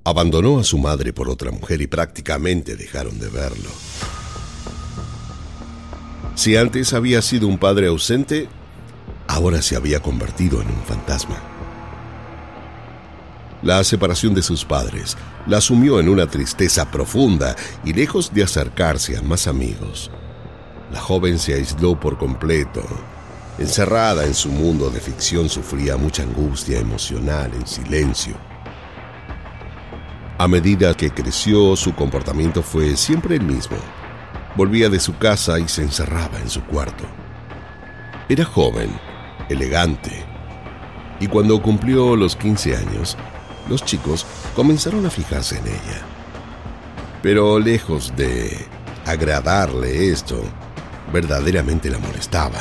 abandonó 0.04 0.60
a 0.60 0.62
su 0.62 0.78
madre 0.78 1.12
por 1.12 1.28
otra 1.28 1.50
mujer 1.50 1.82
y 1.82 1.88
prácticamente 1.88 2.76
dejaron 2.76 3.18
de 3.18 3.28
verlo. 3.28 3.87
Si 6.38 6.56
antes 6.56 6.92
había 6.92 7.20
sido 7.20 7.48
un 7.48 7.58
padre 7.58 7.88
ausente, 7.88 8.48
ahora 9.26 9.60
se 9.60 9.74
había 9.74 9.98
convertido 9.98 10.62
en 10.62 10.68
un 10.68 10.82
fantasma. 10.84 11.34
La 13.60 13.82
separación 13.82 14.34
de 14.34 14.42
sus 14.42 14.64
padres 14.64 15.16
la 15.48 15.60
sumió 15.60 15.98
en 15.98 16.08
una 16.08 16.28
tristeza 16.28 16.88
profunda 16.92 17.56
y 17.84 17.92
lejos 17.92 18.32
de 18.32 18.44
acercarse 18.44 19.16
a 19.16 19.22
más 19.22 19.48
amigos, 19.48 20.12
la 20.92 21.00
joven 21.00 21.40
se 21.40 21.54
aisló 21.54 21.98
por 21.98 22.16
completo. 22.18 22.84
Encerrada 23.58 24.24
en 24.24 24.34
su 24.34 24.50
mundo 24.50 24.90
de 24.90 25.00
ficción 25.00 25.48
sufría 25.48 25.96
mucha 25.96 26.22
angustia 26.22 26.78
emocional 26.78 27.50
en 27.52 27.66
silencio. 27.66 28.36
A 30.38 30.46
medida 30.46 30.94
que 30.94 31.10
creció, 31.10 31.74
su 31.74 31.96
comportamiento 31.96 32.62
fue 32.62 32.96
siempre 32.96 33.34
el 33.34 33.42
mismo. 33.42 33.76
Volvía 34.58 34.88
de 34.88 34.98
su 34.98 35.16
casa 35.16 35.60
y 35.60 35.68
se 35.68 35.82
encerraba 35.82 36.40
en 36.40 36.50
su 36.50 36.64
cuarto. 36.64 37.04
Era 38.28 38.44
joven, 38.44 38.90
elegante, 39.48 40.26
y 41.20 41.28
cuando 41.28 41.62
cumplió 41.62 42.16
los 42.16 42.34
15 42.34 42.76
años, 42.76 43.16
los 43.68 43.84
chicos 43.84 44.26
comenzaron 44.56 45.06
a 45.06 45.10
fijarse 45.10 45.58
en 45.58 45.68
ella. 45.68 46.02
Pero 47.22 47.60
lejos 47.60 48.12
de 48.16 48.66
agradarle 49.06 50.10
esto, 50.10 50.42
verdaderamente 51.12 51.88
la 51.88 52.00
molestaba. 52.00 52.58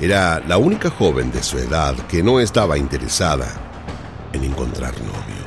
Era 0.00 0.40
la 0.40 0.58
única 0.58 0.90
joven 0.90 1.30
de 1.30 1.44
su 1.44 1.56
edad 1.58 1.94
que 2.08 2.20
no 2.20 2.40
estaba 2.40 2.78
interesada 2.78 3.46
en 4.32 4.42
encontrar 4.42 4.92
novio. 5.02 5.37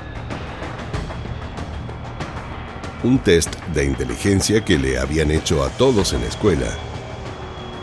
Un 3.03 3.17
test 3.19 3.55
de 3.73 3.85
inteligencia 3.85 4.63
que 4.63 4.77
le 4.77 4.99
habían 4.99 5.31
hecho 5.31 5.63
a 5.63 5.69
todos 5.69 6.13
en 6.13 6.21
la 6.21 6.27
escuela 6.27 6.67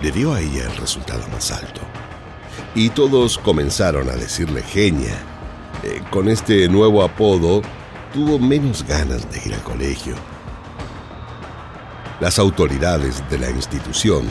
le 0.00 0.12
dio 0.12 0.32
a 0.32 0.40
ella 0.40 0.64
el 0.64 0.76
resultado 0.76 1.26
más 1.32 1.50
alto. 1.50 1.80
Y 2.74 2.90
todos 2.90 3.36
comenzaron 3.38 4.08
a 4.08 4.12
decirle 4.12 4.62
genia 4.62 5.16
eh, 5.82 6.02
con 6.10 6.28
este 6.28 6.68
nuevo 6.68 7.02
apodo, 7.02 7.62
tuvo 8.12 8.38
menos 8.38 8.84
ganas 8.84 9.30
de 9.30 9.38
ir 9.44 9.54
al 9.54 9.62
colegio. 9.62 10.14
Las 12.20 12.38
autoridades 12.38 13.28
de 13.30 13.38
la 13.38 13.50
institución 13.50 14.28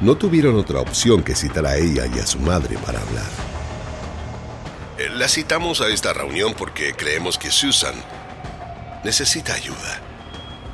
no 0.00 0.16
tuvieron 0.16 0.56
otra 0.56 0.80
opción 0.80 1.22
que 1.22 1.34
citar 1.34 1.66
a 1.66 1.76
ella 1.76 2.06
y 2.06 2.18
a 2.18 2.26
su 2.26 2.38
madre 2.38 2.76
para 2.84 3.00
hablar. 3.00 3.30
Eh, 4.98 5.08
la 5.10 5.28
citamos 5.28 5.80
a 5.80 5.88
esta 5.88 6.12
reunión 6.12 6.54
porque 6.56 6.94
creemos 6.94 7.36
que 7.36 7.50
Susan 7.50 7.94
necesita 9.04 9.54
ayuda. 9.54 10.09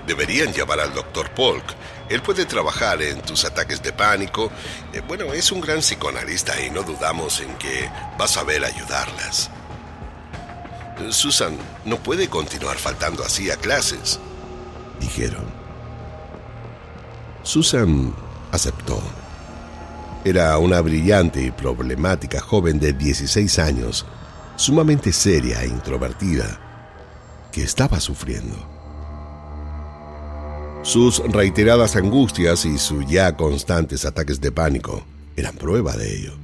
Deberían 0.06 0.52
llevar 0.52 0.80
al 0.80 0.94
doctor 0.94 1.30
Polk. 1.30 1.64
Él 2.08 2.22
puede 2.22 2.44
trabajar 2.46 3.02
en 3.02 3.20
tus 3.22 3.44
ataques 3.44 3.82
de 3.82 3.92
pánico. 3.92 4.50
Eh, 4.92 5.02
bueno, 5.06 5.32
es 5.32 5.50
un 5.50 5.60
gran 5.60 5.80
psicoanalista 5.80 6.60
y 6.62 6.70
no 6.70 6.82
dudamos 6.82 7.40
en 7.40 7.54
que 7.56 7.90
va 8.20 8.26
a 8.26 8.28
saber 8.28 8.64
ayudarlas. 8.64 9.50
Susan 11.10 11.56
no 11.84 11.98
puede 11.98 12.28
continuar 12.28 12.78
faltando 12.78 13.24
así 13.24 13.50
a 13.50 13.56
clases. 13.56 14.18
dijeron. 15.00 15.44
Susan 17.42 18.14
aceptó. 18.50 19.02
Era 20.24 20.58
una 20.58 20.80
brillante 20.80 21.40
y 21.40 21.50
problemática 21.50 22.40
joven 22.40 22.80
de 22.80 22.92
16 22.92 23.58
años, 23.60 24.06
sumamente 24.56 25.12
seria 25.12 25.62
e 25.62 25.68
introvertida, 25.68 26.58
que 27.52 27.62
estaba 27.62 28.00
sufriendo. 28.00 28.75
Sus 30.86 31.18
reiteradas 31.18 31.96
angustias 31.96 32.64
y 32.64 32.78
sus 32.78 33.04
ya 33.08 33.36
constantes 33.36 34.04
ataques 34.04 34.40
de 34.40 34.52
pánico 34.52 35.04
eran 35.34 35.56
prueba 35.56 35.96
de 35.96 36.16
ello. 36.16 36.34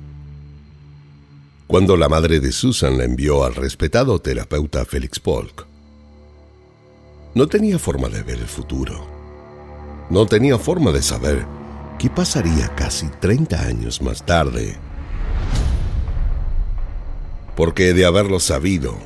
Cuando 1.68 1.96
la 1.96 2.08
madre 2.08 2.40
de 2.40 2.50
Susan 2.50 2.98
la 2.98 3.04
envió 3.04 3.44
al 3.44 3.54
respetado 3.54 4.18
terapeuta 4.18 4.84
Felix 4.84 5.20
Polk, 5.20 5.64
no 7.36 7.46
tenía 7.46 7.78
forma 7.78 8.08
de 8.08 8.24
ver 8.24 8.40
el 8.40 8.48
futuro. 8.48 9.06
No 10.10 10.26
tenía 10.26 10.58
forma 10.58 10.90
de 10.90 11.02
saber 11.02 11.46
¿Qué 12.00 12.10
pasaría 12.10 12.66
casi 12.74 13.06
30 13.20 13.62
años 13.62 14.02
más 14.02 14.26
tarde? 14.26 14.74
Porque 17.54 17.94
de 17.94 18.04
haberlo 18.04 18.40
sabido, 18.40 18.96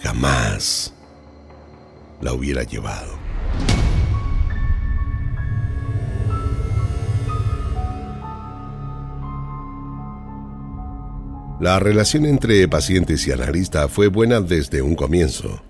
jamás 0.00 0.94
la 2.20 2.34
hubiera 2.34 2.62
llevado. 2.62 3.21
La 11.62 11.78
relación 11.78 12.26
entre 12.26 12.66
pacientes 12.66 13.24
y 13.28 13.30
analista 13.30 13.86
fue 13.86 14.08
buena 14.08 14.40
desde 14.40 14.82
un 14.82 14.96
comienzo. 14.96 15.62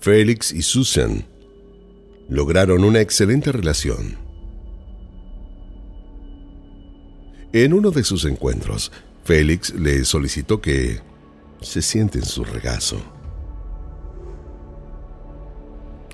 Félix 0.00 0.52
y 0.52 0.62
Susan 0.62 1.26
lograron 2.30 2.82
una 2.82 3.02
excelente 3.02 3.52
relación. 3.52 4.16
En 7.52 7.74
uno 7.74 7.90
de 7.90 8.04
sus 8.04 8.24
encuentros, 8.24 8.90
Félix 9.22 9.74
le 9.74 10.02
solicitó 10.06 10.62
que 10.62 11.02
se 11.60 11.82
siente 11.82 12.20
en 12.20 12.24
su 12.24 12.42
regazo. 12.42 12.96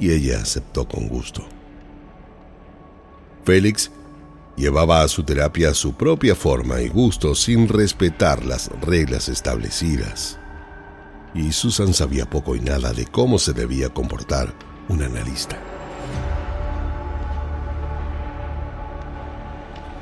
Y 0.00 0.10
ella 0.10 0.40
aceptó 0.40 0.88
con 0.88 1.06
gusto. 1.06 1.46
Félix 3.44 3.92
llevaba 4.56 5.02
a 5.02 5.08
su 5.08 5.24
terapia 5.24 5.74
su 5.74 5.94
propia 5.94 6.34
forma 6.34 6.80
y 6.80 6.88
gusto 6.88 7.34
sin 7.34 7.68
respetar 7.68 8.44
las 8.44 8.70
reglas 8.80 9.28
establecidas. 9.28 10.38
Y 11.34 11.52
Susan 11.52 11.94
sabía 11.94 12.28
poco 12.28 12.54
y 12.56 12.60
nada 12.60 12.92
de 12.92 13.06
cómo 13.06 13.38
se 13.38 13.52
debía 13.52 13.88
comportar 13.88 14.52
un 14.88 15.02
analista. 15.02 15.58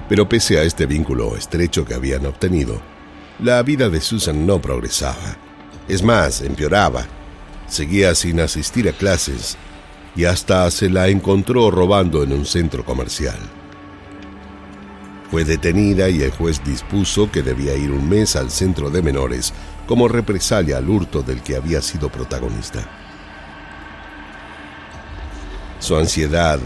Pero 0.08 0.28
pese 0.28 0.58
a 0.58 0.64
este 0.64 0.86
vínculo 0.86 1.36
estrecho 1.36 1.84
que 1.84 1.94
habían 1.94 2.26
obtenido, 2.26 2.80
la 3.38 3.62
vida 3.62 3.88
de 3.88 4.00
Susan 4.00 4.44
no 4.44 4.60
progresaba. 4.60 5.36
Es 5.86 6.02
más, 6.02 6.40
empeoraba. 6.40 7.06
Seguía 7.68 8.16
sin 8.16 8.40
asistir 8.40 8.88
a 8.88 8.92
clases 8.92 9.56
y 10.16 10.24
hasta 10.24 10.68
se 10.72 10.90
la 10.90 11.06
encontró 11.08 11.70
robando 11.70 12.24
en 12.24 12.32
un 12.32 12.44
centro 12.44 12.84
comercial. 12.84 13.38
Fue 15.30 15.44
detenida 15.44 16.08
y 16.08 16.22
el 16.22 16.32
juez 16.32 16.60
dispuso 16.64 17.30
que 17.30 17.42
debía 17.42 17.76
ir 17.76 17.92
un 17.92 18.08
mes 18.08 18.34
al 18.34 18.50
centro 18.50 18.90
de 18.90 19.00
menores 19.00 19.52
como 19.86 20.08
represalia 20.08 20.78
al 20.78 20.90
hurto 20.90 21.22
del 21.22 21.40
que 21.40 21.54
había 21.54 21.80
sido 21.82 22.10
protagonista. 22.10 22.88
Su 25.78 25.96
ansiedad, 25.96 26.58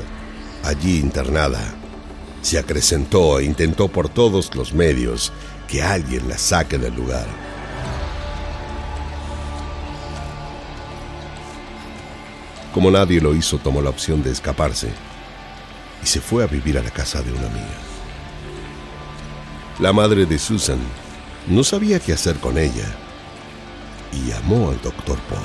allí 0.65 0.99
internada, 0.99 1.61
se 2.41 2.59
acrecentó 2.59 3.39
e 3.39 3.45
intentó 3.45 3.89
por 3.89 4.09
todos 4.09 4.55
los 4.55 4.73
medios 4.73 5.31
que 5.69 5.83
alguien 5.83 6.27
la 6.29 6.39
saque 6.39 6.79
del 6.79 6.95
lugar. 6.95 7.27
Como 12.73 12.91
nadie 12.91 13.21
lo 13.21 13.35
hizo, 13.35 13.59
tomó 13.59 13.83
la 13.83 13.91
opción 13.91 14.23
de 14.23 14.33
escaparse 14.33 14.89
y 16.03 16.07
se 16.07 16.21
fue 16.21 16.43
a 16.43 16.47
vivir 16.47 16.79
a 16.79 16.83
la 16.83 16.91
casa 16.91 17.23
de 17.23 17.31
una 17.31 17.47
amiga. 17.47 17.94
La 19.81 19.93
madre 19.93 20.25
de 20.25 20.39
Susan 20.39 20.79
no 21.49 21.65
sabía 21.65 21.99
qué 21.99 22.13
hacer 22.13 22.37
con 22.37 22.59
ella 22.59 22.87
y 24.13 24.29
llamó 24.29 24.71
al 24.71 24.81
doctor 24.81 25.19
Paul. 25.29 25.41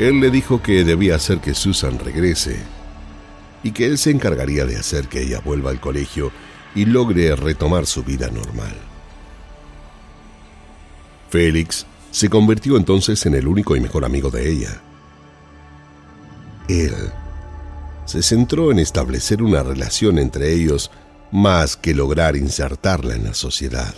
Él 0.00 0.20
le 0.20 0.30
dijo 0.30 0.60
que 0.60 0.84
debía 0.84 1.14
hacer 1.14 1.38
que 1.38 1.54
Susan 1.54 1.98
regrese 2.00 2.60
y 3.62 3.70
que 3.70 3.86
él 3.86 3.96
se 3.96 4.10
encargaría 4.10 4.64
de 4.64 4.76
hacer 4.76 5.08
que 5.08 5.22
ella 5.22 5.40
vuelva 5.40 5.70
al 5.70 5.80
colegio 5.80 6.32
y 6.74 6.84
logre 6.84 7.34
retomar 7.36 7.86
su 7.86 8.02
vida 8.02 8.28
normal. 8.28 8.74
Félix 11.30 11.86
se 12.10 12.28
convirtió 12.28 12.76
entonces 12.76 13.24
en 13.26 13.34
el 13.34 13.46
único 13.46 13.76
y 13.76 13.80
mejor 13.80 14.04
amigo 14.04 14.30
de 14.30 14.50
ella. 14.50 14.80
Él 16.68 16.94
se 18.08 18.22
centró 18.22 18.72
en 18.72 18.78
establecer 18.78 19.42
una 19.42 19.62
relación 19.62 20.18
entre 20.18 20.54
ellos 20.54 20.90
más 21.30 21.76
que 21.76 21.92
lograr 21.92 22.36
insertarla 22.36 23.14
en 23.14 23.24
la 23.24 23.34
sociedad. 23.34 23.94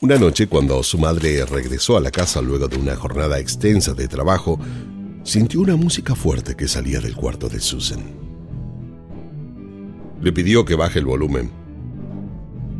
Una 0.00 0.16
noche, 0.16 0.46
cuando 0.46 0.82
su 0.82 0.96
madre 0.96 1.44
regresó 1.44 1.98
a 1.98 2.00
la 2.00 2.10
casa 2.10 2.40
luego 2.40 2.68
de 2.68 2.78
una 2.78 2.96
jornada 2.96 3.38
extensa 3.38 3.92
de 3.92 4.08
trabajo, 4.08 4.58
sintió 5.24 5.60
una 5.60 5.76
música 5.76 6.14
fuerte 6.14 6.54
que 6.54 6.66
salía 6.66 6.98
del 7.00 7.16
cuarto 7.16 7.50
de 7.50 7.60
Susan. 7.60 8.02
Le 10.22 10.32
pidió 10.32 10.64
que 10.64 10.74
baje 10.74 11.00
el 11.00 11.04
volumen, 11.04 11.50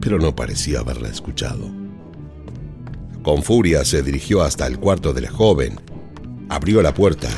pero 0.00 0.18
no 0.18 0.34
parecía 0.34 0.80
haberla 0.80 1.10
escuchado. 1.10 1.70
Con 3.22 3.42
furia 3.42 3.84
se 3.84 4.02
dirigió 4.02 4.40
hasta 4.40 4.66
el 4.66 4.78
cuarto 4.78 5.12
de 5.12 5.20
la 5.20 5.30
joven, 5.30 5.78
abrió 6.48 6.82
la 6.82 6.94
puerta 6.94 7.28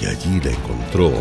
y 0.00 0.06
allí 0.06 0.40
la 0.40 0.50
encontró 0.50 1.12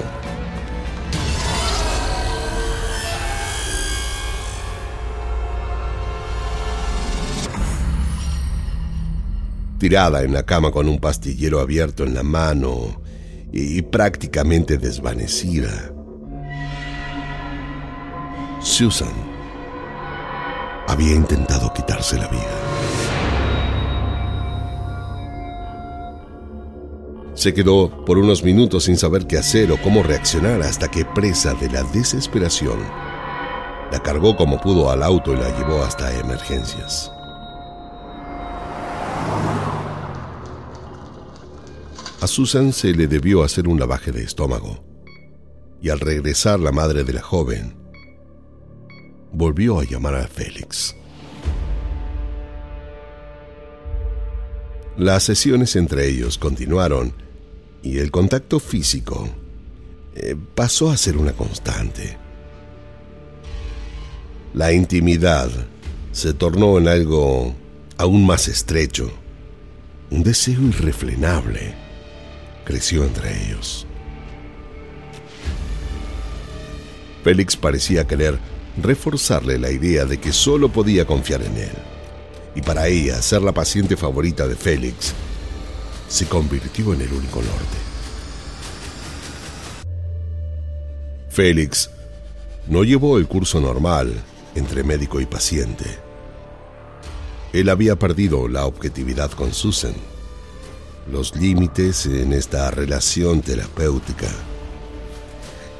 tirada 9.81 10.21
en 10.21 10.31
la 10.31 10.43
cama 10.43 10.69
con 10.69 10.87
un 10.87 10.99
pastillero 10.99 11.59
abierto 11.59 12.03
en 12.03 12.13
la 12.13 12.21
mano 12.21 13.01
y 13.51 13.81
prácticamente 13.81 14.77
desvanecida. 14.77 15.91
Susan 18.61 19.11
había 20.87 21.15
intentado 21.15 21.73
quitarse 21.73 22.19
la 22.19 22.27
vida. 22.27 22.70
Se 27.41 27.55
quedó 27.55 27.89
por 28.05 28.19
unos 28.19 28.43
minutos 28.43 28.83
sin 28.83 28.97
saber 28.97 29.25
qué 29.25 29.39
hacer 29.39 29.71
o 29.71 29.77
cómo 29.81 30.03
reaccionar 30.03 30.61
hasta 30.61 30.91
que, 30.91 31.05
presa 31.05 31.55
de 31.55 31.71
la 31.71 31.81
desesperación, 31.81 32.77
la 33.91 33.99
cargó 34.03 34.37
como 34.37 34.61
pudo 34.61 34.91
al 34.91 35.01
auto 35.01 35.33
y 35.33 35.37
la 35.37 35.49
llevó 35.57 35.81
hasta 35.81 36.15
emergencias. 36.19 37.11
A 42.21 42.27
Susan 42.27 42.71
se 42.71 42.93
le 42.93 43.07
debió 43.07 43.43
hacer 43.43 43.67
un 43.67 43.79
lavaje 43.79 44.11
de 44.11 44.21
estómago, 44.21 44.85
y 45.81 45.89
al 45.89 45.99
regresar 45.99 46.59
la 46.59 46.71
madre 46.71 47.03
de 47.03 47.13
la 47.13 47.23
joven, 47.23 47.75
volvió 49.31 49.79
a 49.79 49.83
llamar 49.83 50.13
a 50.13 50.27
Félix. 50.27 50.95
Las 54.95 55.23
sesiones 55.23 55.75
entre 55.75 56.07
ellos 56.07 56.37
continuaron 56.37 57.30
y 57.83 57.99
el 57.99 58.11
contacto 58.11 58.59
físico 58.59 59.29
eh, 60.15 60.35
pasó 60.55 60.91
a 60.91 60.97
ser 60.97 61.17
una 61.17 61.33
constante. 61.33 62.17
La 64.53 64.73
intimidad 64.73 65.49
se 66.11 66.33
tornó 66.33 66.77
en 66.77 66.87
algo 66.87 67.55
aún 67.97 68.25
más 68.25 68.47
estrecho, 68.47 69.11
un 70.09 70.23
deseo 70.23 70.61
irrefrenable 70.61 71.73
creció 72.65 73.03
entre 73.03 73.45
ellos. 73.45 73.85
Félix 77.23 77.55
parecía 77.55 78.07
querer 78.07 78.39
reforzarle 78.81 79.57
la 79.57 79.71
idea 79.71 80.05
de 80.05 80.19
que 80.19 80.31
solo 80.31 80.69
podía 80.69 81.05
confiar 81.05 81.43
en 81.43 81.57
él. 81.57 81.77
Y 82.55 82.61
para 82.61 82.87
ella, 82.87 83.21
ser 83.21 83.41
la 83.41 83.53
paciente 83.53 83.95
favorita 83.95 84.47
de 84.47 84.55
Félix, 84.55 85.13
se 86.11 86.25
convirtió 86.25 86.93
en 86.93 87.01
el 87.01 87.13
único 87.13 87.37
norte. 87.37 87.77
Félix 91.29 91.89
no 92.67 92.83
llevó 92.83 93.17
el 93.17 93.27
curso 93.27 93.61
normal 93.61 94.21
entre 94.53 94.83
médico 94.83 95.21
y 95.21 95.25
paciente. 95.25 95.85
Él 97.53 97.69
había 97.69 97.97
perdido 97.97 98.49
la 98.49 98.65
objetividad 98.65 99.31
con 99.31 99.53
Susan. 99.53 99.93
Los 101.09 101.33
límites 101.37 102.05
en 102.05 102.33
esta 102.33 102.69
relación 102.71 103.41
terapéutica 103.41 104.27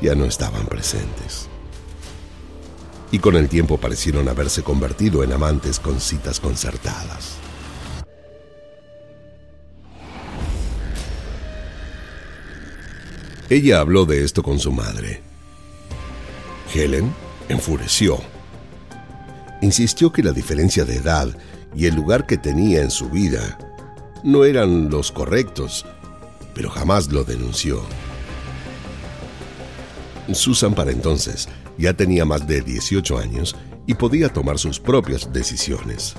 ya 0.02 0.15
no 0.15 0.24
estaban 0.24 0.65
presentes. 0.65 1.50
Y 3.12 3.20
con 3.20 3.36
el 3.36 3.50
tiempo 3.50 3.78
parecieron 3.78 4.30
haberse 4.30 4.63
convertido 4.63 5.26
en 5.26 5.34
amantes 5.34 5.78
con 5.78 6.00
citas 6.00 6.39
concertadas. 6.39 7.36
Ella 13.51 13.81
habló 13.81 14.05
de 14.05 14.23
esto 14.23 14.43
con 14.43 14.59
su 14.59 14.71
madre. 14.71 15.21
Helen 16.73 17.13
enfureció. 17.49 18.17
Insistió 19.61 20.13
que 20.13 20.23
la 20.23 20.31
diferencia 20.31 20.85
de 20.85 20.95
edad 20.95 21.27
y 21.75 21.85
el 21.87 21.95
lugar 21.95 22.25
que 22.25 22.37
tenía 22.37 22.81
en 22.81 22.89
su 22.89 23.09
vida 23.09 23.59
no 24.23 24.45
eran 24.45 24.89
los 24.89 25.11
correctos, 25.11 25.85
pero 26.55 26.69
jamás 26.69 27.11
lo 27.11 27.25
denunció. 27.25 27.83
Susan 30.31 30.73
para 30.73 30.91
entonces 30.91 31.49
ya 31.77 31.93
tenía 31.93 32.23
más 32.23 32.47
de 32.47 32.61
18 32.61 33.17
años 33.17 33.57
y 33.85 33.95
podía 33.95 34.29
tomar 34.29 34.59
sus 34.59 34.79
propias 34.79 35.33
decisiones. 35.33 36.15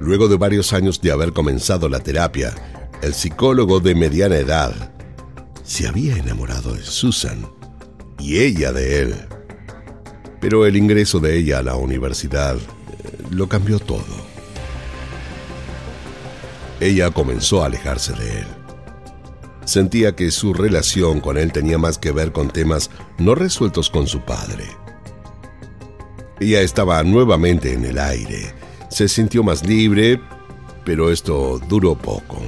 Luego 0.00 0.28
de 0.28 0.38
varios 0.38 0.72
años 0.72 0.98
de 1.02 1.12
haber 1.12 1.34
comenzado 1.34 1.90
la 1.90 2.00
terapia, 2.00 2.54
el 3.02 3.12
psicólogo 3.12 3.80
de 3.80 3.94
mediana 3.94 4.36
edad 4.36 4.95
se 5.66 5.88
había 5.88 6.16
enamorado 6.16 6.74
de 6.74 6.82
Susan 6.82 7.44
y 8.18 8.38
ella 8.38 8.72
de 8.72 9.02
él. 9.02 9.16
Pero 10.40 10.64
el 10.64 10.76
ingreso 10.76 11.18
de 11.18 11.36
ella 11.36 11.58
a 11.58 11.62
la 11.62 11.74
universidad 11.74 12.56
eh, 12.56 12.60
lo 13.30 13.48
cambió 13.48 13.80
todo. 13.80 14.04
Ella 16.78 17.10
comenzó 17.10 17.62
a 17.62 17.66
alejarse 17.66 18.12
de 18.12 18.40
él. 18.40 18.46
Sentía 19.64 20.14
que 20.14 20.30
su 20.30 20.54
relación 20.54 21.20
con 21.20 21.36
él 21.36 21.50
tenía 21.50 21.78
más 21.78 21.98
que 21.98 22.12
ver 22.12 22.30
con 22.30 22.48
temas 22.50 22.90
no 23.18 23.34
resueltos 23.34 23.90
con 23.90 24.06
su 24.06 24.20
padre. 24.20 24.64
Ella 26.38 26.60
estaba 26.60 27.02
nuevamente 27.02 27.72
en 27.72 27.84
el 27.84 27.98
aire. 27.98 28.54
Se 28.88 29.08
sintió 29.08 29.42
más 29.42 29.66
libre, 29.66 30.20
pero 30.84 31.10
esto 31.10 31.58
duró 31.68 31.96
poco. 31.96 32.40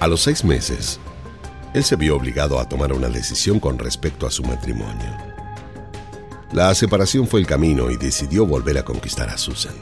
A 0.00 0.08
los 0.08 0.22
seis 0.22 0.42
meses, 0.44 0.98
él 1.74 1.82
se 1.82 1.96
vio 1.96 2.16
obligado 2.16 2.60
a 2.60 2.68
tomar 2.68 2.92
una 2.92 3.08
decisión 3.08 3.58
con 3.58 3.78
respecto 3.78 4.26
a 4.26 4.30
su 4.30 4.44
matrimonio. 4.44 5.10
La 6.52 6.72
separación 6.72 7.26
fue 7.26 7.40
el 7.40 7.46
camino 7.48 7.90
y 7.90 7.96
decidió 7.96 8.46
volver 8.46 8.78
a 8.78 8.84
conquistar 8.84 9.28
a 9.28 9.36
Susan. 9.36 9.74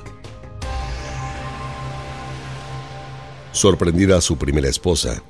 Sorprendida 3.52 4.16
a 4.16 4.22
su 4.22 4.38
primera 4.38 4.70
esposa, 4.70 5.22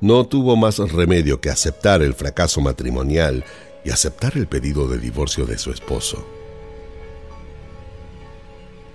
no 0.00 0.26
tuvo 0.26 0.56
más 0.56 0.78
remedio 0.78 1.42
que 1.42 1.50
aceptar 1.50 2.00
el 2.00 2.14
fracaso 2.14 2.62
matrimonial 2.62 3.44
y 3.84 3.90
aceptar 3.90 4.38
el 4.38 4.46
pedido 4.46 4.88
de 4.88 4.98
divorcio 4.98 5.44
de 5.44 5.58
su 5.58 5.70
esposo. 5.70 6.26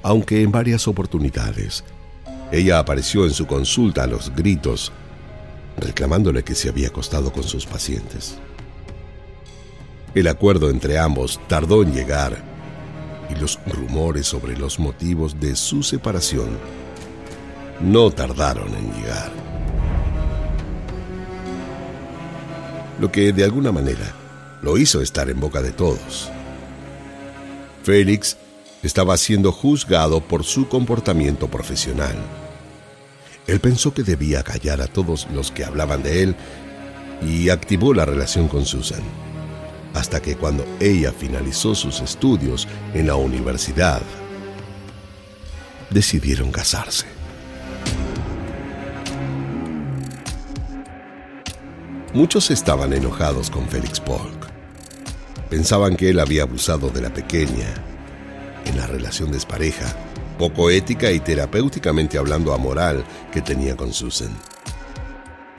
Aunque 0.01 0.41
en 0.41 0.51
varias 0.51 0.87
oportunidades 0.87 1.83
ella 2.51 2.79
apareció 2.79 3.25
en 3.25 3.31
su 3.31 3.45
consulta 3.45 4.03
a 4.03 4.07
los 4.07 4.35
gritos, 4.35 4.91
reclamándole 5.77 6.43
que 6.43 6.55
se 6.55 6.69
había 6.69 6.88
acostado 6.88 7.31
con 7.31 7.43
sus 7.43 7.65
pacientes. 7.65 8.38
El 10.13 10.27
acuerdo 10.27 10.69
entre 10.69 10.97
ambos 10.97 11.39
tardó 11.47 11.83
en 11.83 11.93
llegar 11.93 12.38
y 13.29 13.39
los 13.39 13.59
rumores 13.65 14.27
sobre 14.27 14.57
los 14.57 14.79
motivos 14.79 15.39
de 15.39 15.55
su 15.55 15.83
separación 15.83 16.57
no 17.81 18.11
tardaron 18.11 18.73
en 18.75 18.93
llegar. 18.93 19.45
lo 22.99 23.11
que 23.11 23.33
de 23.33 23.43
alguna 23.43 23.71
manera 23.71 24.13
lo 24.61 24.77
hizo 24.77 25.01
estar 25.01 25.29
en 25.29 25.39
boca 25.39 25.61
de 25.61 25.71
todos. 25.71 26.29
Félix 27.83 28.38
estaba 28.83 29.17
siendo 29.17 29.51
juzgado 29.51 30.21
por 30.21 30.43
su 30.43 30.67
comportamiento 30.67 31.47
profesional. 31.47 32.15
Él 33.47 33.60
pensó 33.60 33.93
que 33.93 34.03
debía 34.03 34.43
callar 34.43 34.81
a 34.81 34.88
todos 34.88 35.27
los 35.31 35.51
que 35.51 35.63
hablaban 35.63 36.01
de 36.01 36.23
él 36.23 36.36
y 37.21 37.49
activó 37.49 37.93
la 37.93 38.05
relación 38.05 38.47
con 38.47 38.65
Susan, 38.65 39.03
hasta 39.93 40.21
que 40.21 40.36
cuando 40.36 40.65
ella 40.79 41.12
finalizó 41.12 41.75
sus 41.75 42.01
estudios 42.01 42.67
en 42.93 43.08
la 43.08 43.15
universidad, 43.15 44.01
decidieron 45.91 46.51
casarse. 46.51 47.05
Muchos 52.13 52.49
estaban 52.49 52.93
enojados 52.93 53.49
con 53.49 53.67
Félix 53.67 53.99
Polk. 53.99 54.47
Pensaban 55.49 55.95
que 55.95 56.10
él 56.10 56.19
había 56.19 56.43
abusado 56.43 56.89
de 56.89 57.01
la 57.01 57.13
pequeña 57.13 57.73
en 58.65 58.77
la 58.77 58.88
relación 58.88 59.31
de 59.31 59.39
pareja, 59.41 59.93
poco 60.37 60.69
ética 60.69 61.11
y 61.11 61.19
terapéuticamente 61.19 62.17
hablando 62.17 62.53
amoral 62.53 63.03
que 63.31 63.41
tenía 63.41 63.75
con 63.75 63.93
Susan. 63.93 64.35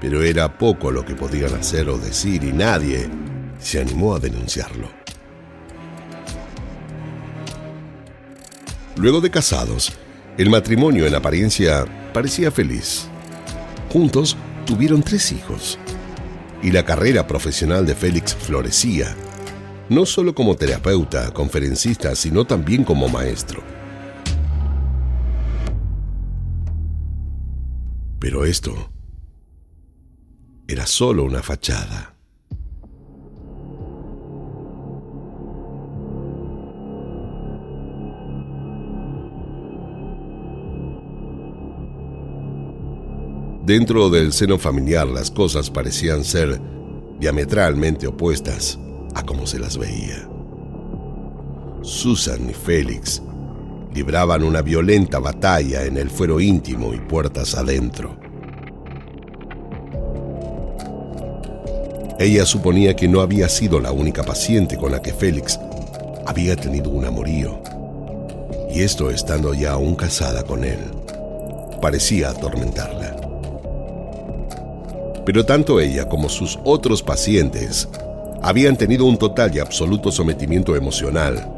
Pero 0.01 0.23
era 0.23 0.59
poco 0.59 0.91
lo 0.91 1.05
que 1.05 1.15
podían 1.15 1.55
hacer 1.55 1.89
o 1.89 1.99
decir 1.99 2.45
y 2.45 2.53
nadie 2.53 3.09
se 3.59 3.81
animó 3.81 4.15
a 4.15 4.21
denunciarlo. 4.21 4.89
Luego 8.97 9.21
de 9.21 9.31
casados, 9.31 9.93
el 10.39 10.51
matrimonio 10.51 11.07
en 11.07 11.15
apariencia 11.15 11.85
parecía 12.13 12.51
feliz. 12.51 13.09
Juntos 13.93 14.37
tuvieron 14.65 15.03
tres 15.03 15.33
hijos 15.33 15.79
y 16.63 16.71
la 16.71 16.85
carrera 16.85 17.27
profesional 17.27 17.87
de 17.87 17.95
Félix 17.95 18.35
florecía, 18.35 19.15
no 19.89 20.07
solo 20.07 20.35
como 20.35 20.57
terapeuta, 20.57 21.33
conferencista, 21.33 22.15
sino 22.15 22.45
también 22.45 22.85
como 22.85 23.09
maestro. 23.09 23.76
Pero 28.29 28.45
esto 28.45 28.75
era 30.67 30.85
solo 30.85 31.23
una 31.23 31.45
fachada. 31.45 32.17
Dentro 43.65 44.11
del 44.11 44.33
seno 44.33 44.59
familiar 44.59 45.07
las 45.07 45.31
cosas 45.31 45.71
parecían 45.71 46.25
ser 46.25 46.61
diametralmente 47.21 48.09
opuestas 48.09 48.77
a 49.15 49.23
como 49.23 49.47
se 49.47 49.61
las 49.61 49.79
veía. 49.79 50.29
Susan 51.83 52.51
y 52.51 52.55
Félix 52.55 53.23
libraban 53.97 54.43
una 54.43 54.61
violenta 54.61 55.19
batalla 55.19 55.85
en 55.85 55.97
el 55.97 56.11
fuero 56.11 56.39
íntimo 56.39 56.93
y 56.93 56.99
puertas 56.99 57.55
adentro. 57.55 58.19
Ella 62.19 62.45
suponía 62.45 62.95
que 62.95 63.09
no 63.09 63.23
había 63.23 63.49
sido 63.49 63.81
la 63.81 63.93
única 63.93 64.23
paciente 64.23 64.77
con 64.77 64.93
la 64.93 65.01
que 65.01 65.15
Félix 65.15 65.59
había 66.27 66.57
tenido 66.57 66.91
un 66.91 67.07
amorío, 67.07 67.63
y 68.71 68.83
esto 68.83 69.11
estando 69.11 69.55
ya 69.55 69.73
aún 69.73 69.97
casada 69.97 70.43
con 70.43 70.63
él, 70.63 70.79
parecía 71.81 72.31
atormentarla 72.31 73.17
pero 75.27 75.45
tanto 75.45 75.81
ella 75.81 76.09
como 76.09 76.29
sus 76.29 76.57
otros 76.63 77.03
pacientes 77.03 77.89
habían 78.43 78.77
tenido 78.77 79.07
un 79.07 79.19
total 79.19 79.55
y 79.57 79.59
absoluto 79.59 80.13
sometimiento 80.13 80.77
emocional 80.77 81.56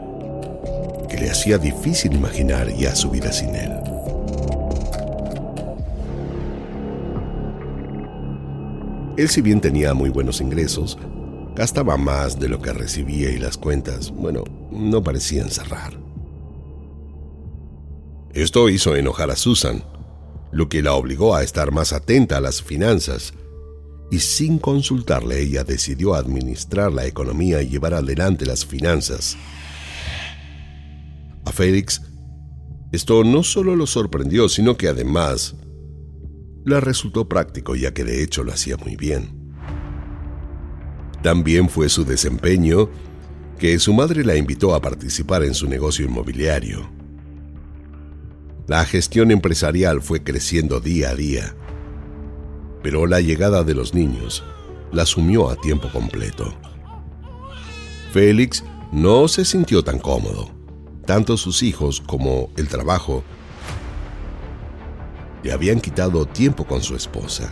hacía 1.38 1.56
difícil 1.56 2.14
imaginar 2.14 2.68
ya 2.76 2.96
su 2.96 3.10
vida 3.10 3.30
sin 3.30 3.54
él. 3.54 3.70
Él 9.16 9.28
si 9.28 9.40
bien 9.40 9.60
tenía 9.60 9.94
muy 9.94 10.10
buenos 10.10 10.40
ingresos, 10.40 10.98
gastaba 11.54 11.96
más 11.96 12.40
de 12.40 12.48
lo 12.48 12.60
que 12.60 12.72
recibía 12.72 13.30
y 13.30 13.38
las 13.38 13.56
cuentas, 13.56 14.10
bueno, 14.10 14.42
no 14.72 15.04
parecían 15.04 15.48
cerrar. 15.48 15.96
Esto 18.32 18.68
hizo 18.68 18.96
enojar 18.96 19.30
a 19.30 19.36
Susan, 19.36 19.84
lo 20.50 20.68
que 20.68 20.82
la 20.82 20.94
obligó 20.94 21.36
a 21.36 21.44
estar 21.44 21.70
más 21.70 21.92
atenta 21.92 22.38
a 22.38 22.40
las 22.40 22.62
finanzas 22.62 23.32
y 24.10 24.18
sin 24.18 24.58
consultarle 24.58 25.40
ella 25.40 25.62
decidió 25.62 26.16
administrar 26.16 26.92
la 26.92 27.06
economía 27.06 27.62
y 27.62 27.68
llevar 27.68 27.94
adelante 27.94 28.44
las 28.44 28.66
finanzas. 28.66 29.36
Félix, 31.58 32.02
esto 32.92 33.24
no 33.24 33.42
solo 33.42 33.74
lo 33.74 33.88
sorprendió, 33.88 34.48
sino 34.48 34.76
que 34.76 34.86
además 34.86 35.56
le 36.64 36.78
resultó 36.78 37.28
práctico 37.28 37.74
ya 37.74 37.92
que 37.92 38.04
de 38.04 38.22
hecho 38.22 38.44
lo 38.44 38.52
hacía 38.52 38.76
muy 38.76 38.94
bien. 38.94 39.50
También 41.20 41.68
fue 41.68 41.88
su 41.88 42.04
desempeño 42.04 42.88
que 43.58 43.76
su 43.80 43.92
madre 43.92 44.24
la 44.24 44.36
invitó 44.36 44.72
a 44.72 44.80
participar 44.80 45.42
en 45.42 45.52
su 45.52 45.68
negocio 45.68 46.04
inmobiliario. 46.04 46.88
La 48.68 48.84
gestión 48.84 49.32
empresarial 49.32 50.00
fue 50.00 50.22
creciendo 50.22 50.78
día 50.78 51.10
a 51.10 51.16
día, 51.16 51.56
pero 52.84 53.08
la 53.08 53.20
llegada 53.20 53.64
de 53.64 53.74
los 53.74 53.94
niños 53.94 54.44
la 54.92 55.02
asumió 55.02 55.50
a 55.50 55.56
tiempo 55.56 55.90
completo. 55.90 56.54
Félix 58.12 58.62
no 58.92 59.26
se 59.26 59.44
sintió 59.44 59.82
tan 59.82 59.98
cómodo. 59.98 60.56
Tanto 61.08 61.38
sus 61.38 61.62
hijos 61.62 62.02
como 62.06 62.50
el 62.58 62.68
trabajo 62.68 63.24
le 65.42 65.52
habían 65.52 65.80
quitado 65.80 66.26
tiempo 66.26 66.66
con 66.66 66.82
su 66.82 66.94
esposa. 66.94 67.50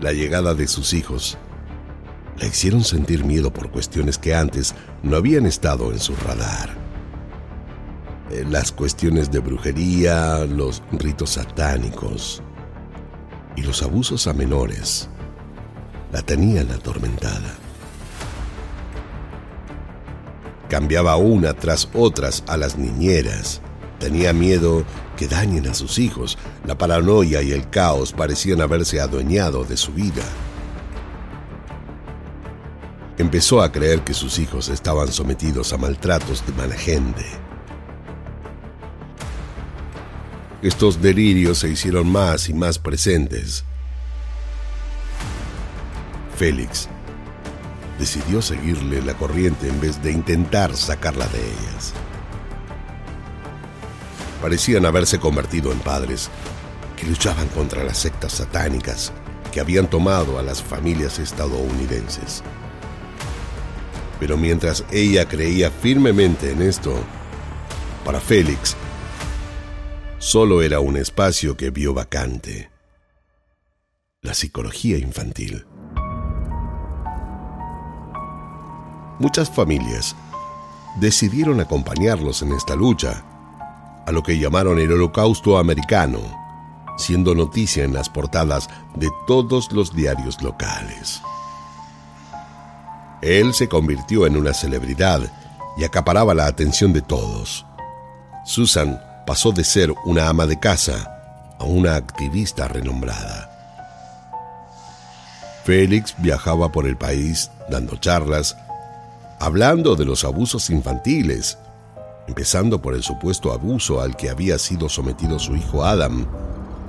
La 0.00 0.14
llegada 0.14 0.54
de 0.54 0.66
sus 0.66 0.94
hijos 0.94 1.36
la 2.38 2.46
hicieron 2.46 2.82
sentir 2.82 3.26
miedo 3.26 3.52
por 3.52 3.70
cuestiones 3.70 4.16
que 4.16 4.34
antes 4.34 4.74
no 5.02 5.18
habían 5.18 5.44
estado 5.44 5.92
en 5.92 5.98
su 5.98 6.16
radar. 6.16 6.70
Eh, 8.30 8.46
las 8.48 8.72
cuestiones 8.72 9.30
de 9.30 9.40
brujería, 9.40 10.46
los 10.46 10.82
ritos 10.92 11.32
satánicos 11.32 12.42
y 13.54 13.64
los 13.64 13.82
abusos 13.82 14.26
a 14.26 14.32
menores 14.32 15.10
la 16.10 16.22
tenían 16.22 16.70
atormentada. 16.70 17.59
Cambiaba 20.70 21.16
una 21.16 21.52
tras 21.52 21.90
otras 21.92 22.42
a 22.46 22.56
las 22.56 22.78
niñeras. 22.78 23.60
Tenía 23.98 24.32
miedo 24.32 24.84
que 25.18 25.28
dañen 25.28 25.66
a 25.66 25.74
sus 25.74 25.98
hijos. 25.98 26.38
La 26.64 26.78
paranoia 26.78 27.42
y 27.42 27.52
el 27.52 27.68
caos 27.68 28.12
parecían 28.12 28.62
haberse 28.62 29.02
adueñado 29.02 29.64
de 29.64 29.76
su 29.76 29.92
vida. 29.92 30.24
Empezó 33.18 33.60
a 33.60 33.70
creer 33.70 34.00
que 34.00 34.14
sus 34.14 34.38
hijos 34.38 34.70
estaban 34.70 35.08
sometidos 35.08 35.74
a 35.74 35.76
maltratos 35.76 36.46
de 36.46 36.52
mala 36.54 36.76
gente 36.76 37.26
estos 40.62 41.00
delirios 41.00 41.58
se 41.58 41.70
hicieron 41.70 42.10
más 42.12 42.50
y 42.50 42.54
más 42.54 42.78
presentes. 42.78 43.64
Félix 46.36 46.89
decidió 48.00 48.40
seguirle 48.40 49.02
la 49.02 49.14
corriente 49.14 49.68
en 49.68 49.78
vez 49.78 50.02
de 50.02 50.10
intentar 50.10 50.74
sacarla 50.74 51.28
de 51.28 51.38
ellas. 51.38 51.92
Parecían 54.40 54.86
haberse 54.86 55.20
convertido 55.20 55.70
en 55.70 55.78
padres 55.80 56.30
que 56.96 57.06
luchaban 57.06 57.46
contra 57.48 57.84
las 57.84 57.98
sectas 57.98 58.32
satánicas 58.32 59.12
que 59.52 59.60
habían 59.60 59.88
tomado 59.88 60.38
a 60.38 60.42
las 60.42 60.62
familias 60.62 61.18
estadounidenses. 61.18 62.42
Pero 64.18 64.38
mientras 64.38 64.84
ella 64.90 65.26
creía 65.26 65.70
firmemente 65.70 66.52
en 66.52 66.62
esto, 66.62 66.94
para 68.04 68.18
Félix 68.18 68.76
solo 70.18 70.62
era 70.62 70.80
un 70.80 70.96
espacio 70.96 71.56
que 71.56 71.70
vio 71.70 71.92
vacante. 71.92 72.70
La 74.22 74.32
psicología 74.34 74.96
infantil. 74.96 75.66
Muchas 79.20 79.50
familias 79.50 80.16
decidieron 80.96 81.60
acompañarlos 81.60 82.40
en 82.40 82.52
esta 82.52 82.74
lucha, 82.74 83.22
a 84.06 84.12
lo 84.12 84.22
que 84.22 84.38
llamaron 84.38 84.78
el 84.78 84.90
Holocausto 84.90 85.58
Americano, 85.58 86.20
siendo 86.96 87.34
noticia 87.34 87.84
en 87.84 87.92
las 87.92 88.08
portadas 88.08 88.70
de 88.96 89.10
todos 89.26 89.72
los 89.72 89.94
diarios 89.94 90.40
locales. 90.40 91.20
Él 93.20 93.52
se 93.52 93.68
convirtió 93.68 94.26
en 94.26 94.38
una 94.38 94.54
celebridad 94.54 95.20
y 95.76 95.84
acaparaba 95.84 96.32
la 96.32 96.46
atención 96.46 96.94
de 96.94 97.02
todos. 97.02 97.66
Susan 98.46 98.98
pasó 99.26 99.52
de 99.52 99.64
ser 99.64 99.92
una 100.06 100.30
ama 100.30 100.46
de 100.46 100.58
casa 100.58 101.54
a 101.58 101.64
una 101.64 101.94
activista 101.94 102.68
renombrada. 102.68 103.50
Félix 105.64 106.14
viajaba 106.16 106.72
por 106.72 106.86
el 106.86 106.96
país 106.96 107.50
dando 107.68 107.96
charlas, 107.96 108.56
hablando 109.40 109.96
de 109.96 110.04
los 110.04 110.24
abusos 110.24 110.68
infantiles, 110.68 111.56
empezando 112.28 112.80
por 112.80 112.94
el 112.94 113.02
supuesto 113.02 113.52
abuso 113.52 114.00
al 114.00 114.14
que 114.14 114.28
había 114.28 114.58
sido 114.58 114.88
sometido 114.88 115.38
su 115.38 115.56
hijo 115.56 115.82
Adam, 115.82 116.26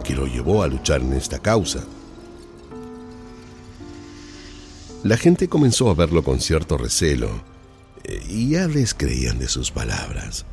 que 0.04 0.14
lo 0.14 0.28
llevó 0.28 0.62
a 0.62 0.68
luchar 0.68 1.02
en 1.02 1.14
esta 1.14 1.40
causa. 1.40 1.80
La 5.04 5.18
gente 5.18 5.48
comenzó 5.48 5.90
a 5.90 5.96
verlo 5.96 6.24
con 6.24 6.42
cierto 6.42 6.78
recelo 6.78 7.30
eh, 8.04 8.22
y 8.30 8.50
ya 8.50 8.68
descreían 8.68 9.40
de 9.40 9.48
sus 9.48 9.72
palabras. 9.72 10.46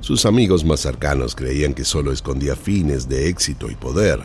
Sus 0.00 0.26
amigos 0.26 0.64
más 0.64 0.80
cercanos 0.80 1.34
creían 1.34 1.72
que 1.72 1.84
solo 1.84 2.12
escondía 2.12 2.54
fines 2.54 3.08
de 3.08 3.28
éxito 3.28 3.70
y 3.70 3.74
poder. 3.74 4.20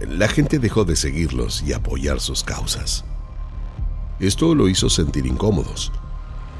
La 0.00 0.28
gente 0.28 0.58
dejó 0.58 0.84
de 0.84 0.96
seguirlos 0.96 1.62
y 1.62 1.74
apoyar 1.74 2.20
sus 2.20 2.42
causas. 2.42 3.04
Esto 4.20 4.54
lo 4.54 4.68
hizo 4.68 4.90
sentir 4.90 5.26
incómodos. 5.26 5.90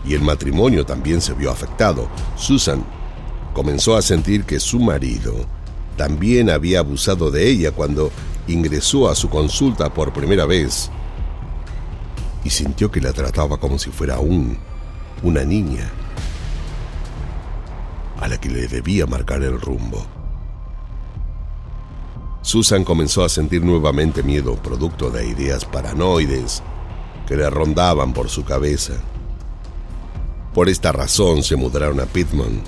Y 0.05 0.15
el 0.15 0.23
matrimonio 0.23 0.87
también 0.87 1.21
se 1.21 1.35
vio 1.35 1.51
afectado. 1.51 2.09
Susan 2.35 2.83
comenzó 3.53 3.97
a 3.97 4.03
sentir 4.03 4.45
que 4.45 4.59
su 4.59 4.81
marido 4.81 5.35
también 5.97 6.49
había 6.49 6.79
abusado 6.79 7.31
de 7.31 7.47
ella 7.49 7.73
cuando 7.73 8.11
ingresó 8.49 9.11
a 9.11 9.15
su 9.15 9.29
consulta 9.29 9.93
por 9.93 10.15
primera 10.15 10.47
vez 10.47 10.91
y 12.43 12.49
sintió 12.49 12.91
que 12.91 13.03
la 13.03 13.13
trataba 13.13 13.59
como 13.59 13.79
si 13.79 13.91
fuera 13.91 14.15
aún 14.15 14.57
una 15.23 15.45
niña 15.45 15.91
a 18.19 18.29
la 18.29 18.41
que 18.41 18.49
le 18.49 18.67
debía 18.67 19.07
marcar 19.07 19.43
el 19.43 19.61
rumbo. 19.61 20.07
Susan 22.41 22.85
comenzó 22.85 23.23
a 23.23 23.29
sentir 23.29 23.63
nuevamente 23.63 24.23
miedo 24.23 24.57
producto 24.57 25.11
de 25.11 25.29
ideas 25.29 25.67
paranoides 25.67 26.63
que 27.31 27.37
le 27.37 27.49
rondaban 27.49 28.13
por 28.13 28.29
su 28.29 28.45
cabeza. 28.45 28.95
Por 30.53 30.69
esta 30.69 30.91
razón 30.91 31.45
se 31.45 31.55
mudaron 31.55 32.01
a 32.01 32.07
Pittman, 32.07 32.61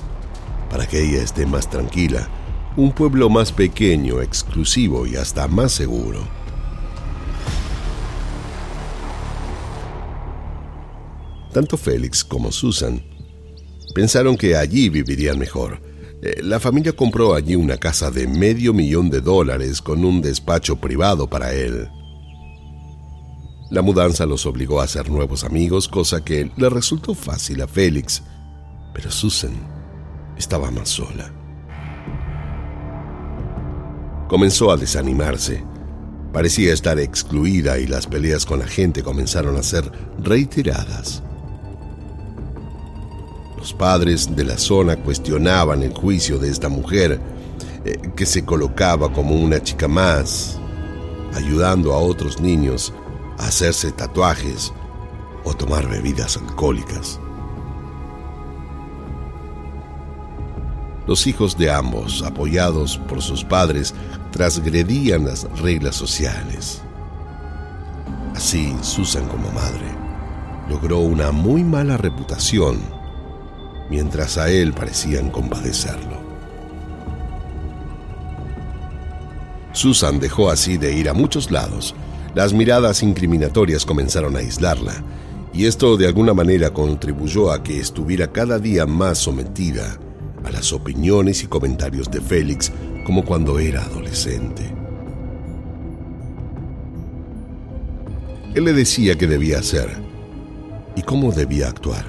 para 0.70 0.86
que 0.86 1.02
ella 1.02 1.20
esté 1.20 1.46
más 1.46 1.68
tranquila, 1.68 2.28
un 2.76 2.92
pueblo 2.92 3.28
más 3.28 3.50
pequeño, 3.50 4.20
exclusivo 4.20 5.04
y 5.04 5.16
hasta 5.16 5.48
más 5.48 5.72
seguro. 5.72 6.20
Tanto 11.52 11.76
Félix 11.76 12.22
como 12.22 12.52
Susan 12.52 13.02
Pensaron 13.96 14.36
que 14.36 14.54
allí 14.56 14.88
vivirían 14.88 15.40
mejor. 15.40 15.82
Eh, 16.22 16.40
la 16.40 16.60
familia 16.60 16.92
compró 16.92 17.34
allí 17.34 17.56
una 17.56 17.78
casa 17.78 18.12
de 18.12 18.28
medio 18.28 18.72
millón 18.72 19.10
de 19.10 19.20
dólares 19.20 19.82
con 19.82 20.04
un 20.04 20.22
despacho 20.22 20.76
privado 20.76 21.28
para 21.28 21.52
él. 21.52 21.88
La 23.72 23.80
mudanza 23.80 24.26
los 24.26 24.44
obligó 24.44 24.82
a 24.82 24.84
hacer 24.84 25.08
nuevos 25.08 25.44
amigos, 25.44 25.88
cosa 25.88 26.22
que 26.22 26.50
le 26.58 26.68
resultó 26.68 27.14
fácil 27.14 27.62
a 27.62 27.66
Félix, 27.66 28.22
pero 28.92 29.10
Susan 29.10 29.54
estaba 30.36 30.70
más 30.70 30.90
sola. 30.90 31.32
Comenzó 34.28 34.70
a 34.70 34.76
desanimarse. 34.76 35.64
Parecía 36.34 36.74
estar 36.74 36.98
excluida 36.98 37.78
y 37.78 37.86
las 37.86 38.06
peleas 38.06 38.44
con 38.44 38.58
la 38.58 38.66
gente 38.66 39.02
comenzaron 39.02 39.56
a 39.56 39.62
ser 39.62 39.90
reiteradas. 40.18 41.22
Los 43.56 43.72
padres 43.72 44.36
de 44.36 44.44
la 44.44 44.58
zona 44.58 44.96
cuestionaban 44.96 45.82
el 45.82 45.94
juicio 45.94 46.38
de 46.38 46.50
esta 46.50 46.68
mujer, 46.68 47.18
eh, 47.86 47.96
que 48.14 48.26
se 48.26 48.44
colocaba 48.44 49.10
como 49.14 49.34
una 49.34 49.62
chica 49.62 49.88
más, 49.88 50.58
ayudando 51.32 51.94
a 51.94 51.98
otros 51.98 52.38
niños 52.38 52.92
hacerse 53.46 53.92
tatuajes 53.92 54.72
o 55.44 55.54
tomar 55.54 55.88
bebidas 55.88 56.36
alcohólicas. 56.36 57.20
Los 61.06 61.26
hijos 61.26 61.58
de 61.58 61.70
ambos, 61.70 62.22
apoyados 62.22 62.96
por 62.96 63.20
sus 63.20 63.44
padres, 63.44 63.94
transgredían 64.30 65.24
las 65.24 65.44
reglas 65.60 65.96
sociales. 65.96 66.80
Así, 68.34 68.74
Susan 68.82 69.26
como 69.28 69.50
madre 69.50 70.02
logró 70.68 71.00
una 71.00 71.32
muy 71.32 71.64
mala 71.64 71.96
reputación 71.96 72.80
mientras 73.90 74.38
a 74.38 74.48
él 74.48 74.72
parecían 74.72 75.30
compadecerlo. 75.30 76.22
Susan 79.72 80.18
dejó 80.20 80.50
así 80.50 80.78
de 80.78 80.94
ir 80.94 81.08
a 81.08 81.14
muchos 81.14 81.50
lados. 81.50 81.94
Las 82.34 82.54
miradas 82.54 83.02
incriminatorias 83.02 83.84
comenzaron 83.84 84.36
a 84.36 84.38
aislarla, 84.38 85.04
y 85.52 85.66
esto 85.66 85.98
de 85.98 86.06
alguna 86.06 86.32
manera 86.32 86.70
contribuyó 86.70 87.52
a 87.52 87.62
que 87.62 87.78
estuviera 87.78 88.32
cada 88.32 88.58
día 88.58 88.86
más 88.86 89.18
sometida 89.18 89.98
a 90.42 90.50
las 90.50 90.72
opiniones 90.72 91.42
y 91.42 91.46
comentarios 91.46 92.10
de 92.10 92.22
Félix 92.22 92.72
como 93.04 93.22
cuando 93.22 93.58
era 93.58 93.82
adolescente. 93.82 94.62
Él 98.54 98.64
le 98.64 98.72
decía 98.72 99.16
qué 99.16 99.26
debía 99.26 99.58
hacer 99.58 99.90
y 100.96 101.02
cómo 101.02 101.32
debía 101.32 101.68
actuar. 101.68 102.04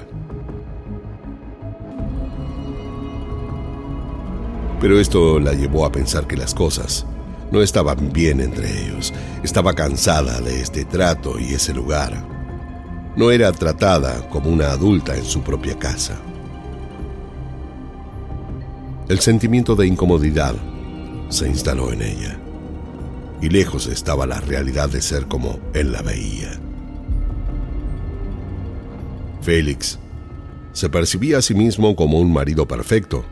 Pero 4.80 4.98
esto 4.98 5.38
la 5.38 5.52
llevó 5.52 5.84
a 5.84 5.92
pensar 5.92 6.26
que 6.26 6.36
las 6.36 6.54
cosas 6.54 7.06
no 7.50 7.62
estaban 7.62 8.12
bien 8.12 8.40
entre 8.40 8.84
ellos. 8.84 9.12
Estaba 9.42 9.74
cansada 9.74 10.40
de 10.40 10.60
este 10.60 10.84
trato 10.84 11.38
y 11.38 11.54
ese 11.54 11.72
lugar. 11.72 12.24
No 13.16 13.30
era 13.30 13.52
tratada 13.52 14.28
como 14.28 14.50
una 14.50 14.70
adulta 14.70 15.16
en 15.16 15.24
su 15.24 15.42
propia 15.42 15.78
casa. 15.78 16.20
El 19.08 19.20
sentimiento 19.20 19.76
de 19.76 19.86
incomodidad 19.86 20.54
se 21.28 21.46
instaló 21.48 21.92
en 21.92 22.02
ella, 22.02 22.38
y 23.40 23.48
lejos 23.48 23.86
estaba 23.86 24.26
la 24.26 24.40
realidad 24.40 24.88
de 24.88 25.02
ser 25.02 25.26
como 25.26 25.58
él 25.74 25.92
la 25.92 26.02
veía. 26.02 26.58
Félix 29.42 29.98
se 30.72 30.88
percibía 30.88 31.38
a 31.38 31.42
sí 31.42 31.54
mismo 31.54 31.94
como 31.94 32.18
un 32.18 32.32
marido 32.32 32.66
perfecto, 32.66 33.24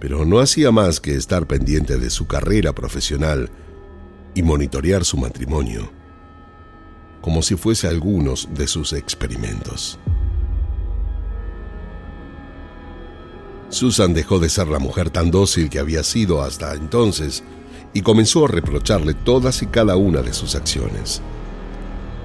pero 0.00 0.24
no 0.24 0.38
hacía 0.38 0.70
más 0.70 1.00
que 1.00 1.14
estar 1.14 1.46
pendiente 1.46 1.98
de 1.98 2.10
su 2.10 2.26
carrera 2.26 2.72
profesional 2.72 3.50
y 4.34 4.42
monitorear 4.42 5.04
su 5.04 5.16
matrimonio, 5.16 5.90
como 7.20 7.42
si 7.42 7.56
fuese 7.56 7.88
algunos 7.88 8.48
de 8.54 8.66
sus 8.66 8.92
experimentos. 8.92 9.98
Susan 13.70 14.14
dejó 14.14 14.38
de 14.38 14.48
ser 14.48 14.68
la 14.68 14.78
mujer 14.78 15.10
tan 15.10 15.30
dócil 15.30 15.68
que 15.68 15.78
había 15.78 16.02
sido 16.02 16.42
hasta 16.42 16.74
entonces 16.74 17.42
y 17.92 18.00
comenzó 18.02 18.46
a 18.46 18.48
reprocharle 18.48 19.14
todas 19.14 19.62
y 19.62 19.66
cada 19.66 19.96
una 19.96 20.22
de 20.22 20.32
sus 20.32 20.54
acciones. 20.54 21.20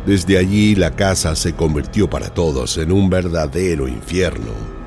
Desde 0.05 0.37
allí 0.37 0.75
la 0.75 0.95
casa 0.95 1.35
se 1.35 1.53
convirtió 1.53 2.09
para 2.09 2.29
todos 2.29 2.77
en 2.77 2.91
un 2.91 3.09
verdadero 3.09 3.87
infierno. 3.87 4.82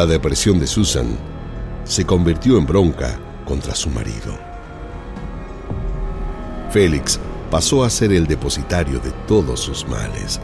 La 0.00 0.06
depresión 0.06 0.58
de 0.58 0.66
Susan 0.66 1.14
se 1.84 2.06
convirtió 2.06 2.56
en 2.56 2.64
bronca 2.64 3.18
contra 3.44 3.74
su 3.74 3.90
marido. 3.90 4.34
Félix 6.70 7.20
pasó 7.50 7.84
a 7.84 7.90
ser 7.90 8.10
el 8.14 8.26
depositario 8.26 8.98
de 9.00 9.10
todos 9.28 9.60
sus 9.60 9.86
males. 9.86 10.40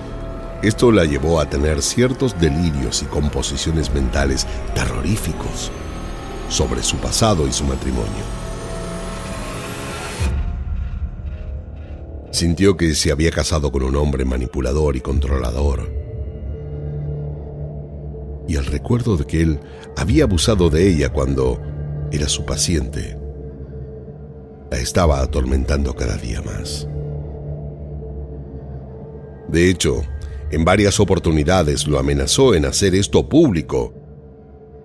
Esto 0.62 0.92
la 0.92 1.06
llevó 1.06 1.40
a 1.40 1.48
tener 1.48 1.80
ciertos 1.80 2.38
delirios 2.38 3.00
y 3.00 3.06
composiciones 3.06 3.90
mentales 3.94 4.46
terroríficos 4.74 5.70
sobre 6.50 6.82
su 6.82 6.98
pasado 6.98 7.48
y 7.48 7.52
su 7.54 7.64
matrimonio. 7.64 8.26
Sintió 12.30 12.76
que 12.76 12.94
se 12.94 13.10
había 13.10 13.30
casado 13.30 13.72
con 13.72 13.84
un 13.84 13.96
hombre 13.96 14.26
manipulador 14.26 14.96
y 14.96 15.00
controlador. 15.00 16.05
Y 18.48 18.56
el 18.56 18.66
recuerdo 18.66 19.16
de 19.16 19.26
que 19.26 19.42
él 19.42 19.60
había 19.96 20.24
abusado 20.24 20.70
de 20.70 20.88
ella 20.88 21.12
cuando 21.12 21.60
era 22.12 22.28
su 22.28 22.44
paciente, 22.44 23.18
la 24.70 24.78
estaba 24.78 25.20
atormentando 25.20 25.94
cada 25.94 26.16
día 26.16 26.42
más. 26.42 26.88
De 29.48 29.70
hecho, 29.70 30.02
en 30.50 30.64
varias 30.64 31.00
oportunidades 31.00 31.86
lo 31.86 31.98
amenazó 31.98 32.54
en 32.54 32.64
hacer 32.66 32.94
esto 32.94 33.28
público, 33.28 33.94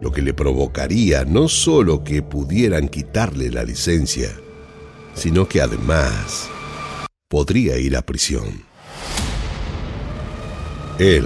lo 0.02 0.12
que 0.12 0.21
le 0.21 0.34
provocaría 0.34 1.26
no 1.26 1.47
solo 1.47 2.04
que 2.04 2.24
pudieran 2.24 2.89
quitarle 2.89 3.52
la 3.52 3.63
licencia, 3.63 4.30
sino 5.13 5.47
que 5.47 5.62
además 5.62 6.50
podría 7.28 7.78
ir 7.78 7.95
a 7.95 8.02
prisión. 8.02 8.63
Él 10.97 11.26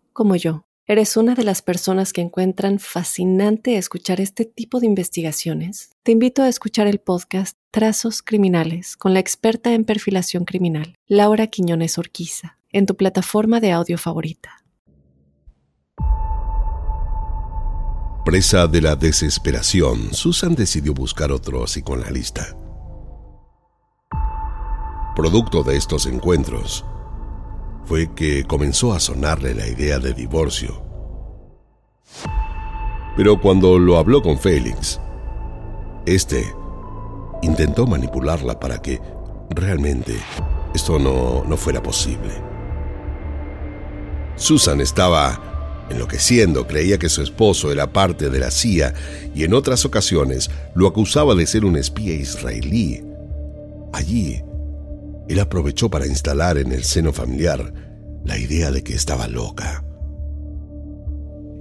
como 0.13 0.35
yo, 0.35 0.65
eres 0.85 1.15
una 1.15 1.35
de 1.35 1.43
las 1.43 1.61
personas 1.61 2.11
que 2.11 2.21
encuentran 2.21 2.79
fascinante 2.79 3.77
escuchar 3.77 4.19
este 4.19 4.45
tipo 4.45 4.79
de 4.79 4.87
investigaciones, 4.87 5.91
te 6.03 6.11
invito 6.11 6.43
a 6.43 6.49
escuchar 6.49 6.87
el 6.87 6.99
podcast 6.99 7.57
Trazos 7.71 8.21
Criminales 8.21 8.97
con 8.97 9.13
la 9.13 9.19
experta 9.19 9.73
en 9.73 9.85
perfilación 9.85 10.43
criminal, 10.45 10.95
Laura 11.07 11.47
Quiñones 11.47 11.97
Orquiza, 11.97 12.57
en 12.71 12.85
tu 12.85 12.95
plataforma 12.95 13.59
de 13.59 13.71
audio 13.71 13.97
favorita. 13.97 14.57
Presa 18.25 18.67
de 18.67 18.81
la 18.81 18.95
desesperación, 18.95 20.13
Susan 20.13 20.53
decidió 20.55 20.93
buscar 20.93 21.31
otro 21.31 21.63
psicoanalista. 21.65 22.55
Producto 25.15 25.63
de 25.63 25.75
estos 25.75 26.05
encuentros, 26.05 26.85
fue 27.85 28.13
que 28.13 28.43
comenzó 28.45 28.93
a 28.93 28.99
sonarle 28.99 29.53
la 29.55 29.67
idea 29.67 29.99
de 29.99 30.13
divorcio. 30.13 30.83
Pero 33.17 33.39
cuando 33.39 33.77
lo 33.77 33.97
habló 33.97 34.21
con 34.21 34.37
Félix, 34.37 34.99
este 36.05 36.45
intentó 37.41 37.85
manipularla 37.85 38.59
para 38.59 38.81
que 38.81 39.01
realmente 39.49 40.15
esto 40.73 40.97
no, 40.99 41.43
no 41.45 41.57
fuera 41.57 41.83
posible. 41.83 42.33
Susan 44.35 44.79
estaba 44.81 45.51
Enloqueciendo, 45.91 46.67
creía 46.67 46.97
que 46.97 47.09
su 47.09 47.21
esposo 47.21 47.69
era 47.69 47.91
parte 47.91 48.29
de 48.29 48.39
la 48.39 48.49
CIA 48.49 48.93
y 49.35 49.43
en 49.43 49.53
otras 49.53 49.83
ocasiones 49.83 50.49
lo 50.73 50.87
acusaba 50.87 51.35
de 51.35 51.45
ser 51.45 51.65
un 51.65 51.75
espía 51.75 52.13
israelí. 52.13 53.03
Allí, 53.91 54.41
él 55.27 55.39
aprovechó 55.39 55.89
para 55.89 56.07
instalar 56.07 56.57
en 56.57 56.71
el 56.71 56.83
seno 56.83 57.13
familiar 57.13 57.73
la 58.25 58.37
idea 58.37 58.71
de 58.71 58.83
que 58.83 58.93
estaba 58.93 59.27
loca. 59.27 59.83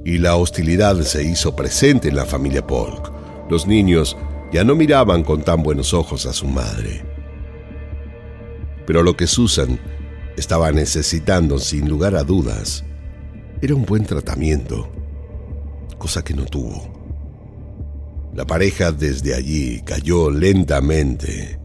Y 0.04 0.18
la 0.18 0.36
hostilidad 0.36 1.00
se 1.02 1.22
hizo 1.24 1.54
presente 1.54 2.08
en 2.08 2.16
la 2.16 2.24
familia 2.24 2.66
Polk. 2.66 3.12
Los 3.50 3.66
niños 3.66 4.16
ya 4.52 4.64
no 4.64 4.74
miraban 4.74 5.22
con 5.22 5.42
tan 5.42 5.62
buenos 5.62 5.94
ojos 5.94 6.26
a 6.26 6.32
su 6.32 6.46
madre. 6.46 7.04
Pero 8.86 9.02
lo 9.02 9.16
que 9.16 9.26
Susan 9.26 9.78
estaba 10.36 10.72
necesitando, 10.72 11.58
sin 11.58 11.88
lugar 11.88 12.16
a 12.16 12.24
dudas, 12.24 12.84
era 13.60 13.74
un 13.74 13.84
buen 13.84 14.04
tratamiento, 14.04 14.90
cosa 15.98 16.24
que 16.24 16.34
no 16.34 16.46
tuvo. 16.46 16.98
La 18.34 18.46
pareja 18.46 18.90
desde 18.90 19.34
allí 19.34 19.82
cayó 19.84 20.30
lentamente 20.30 21.59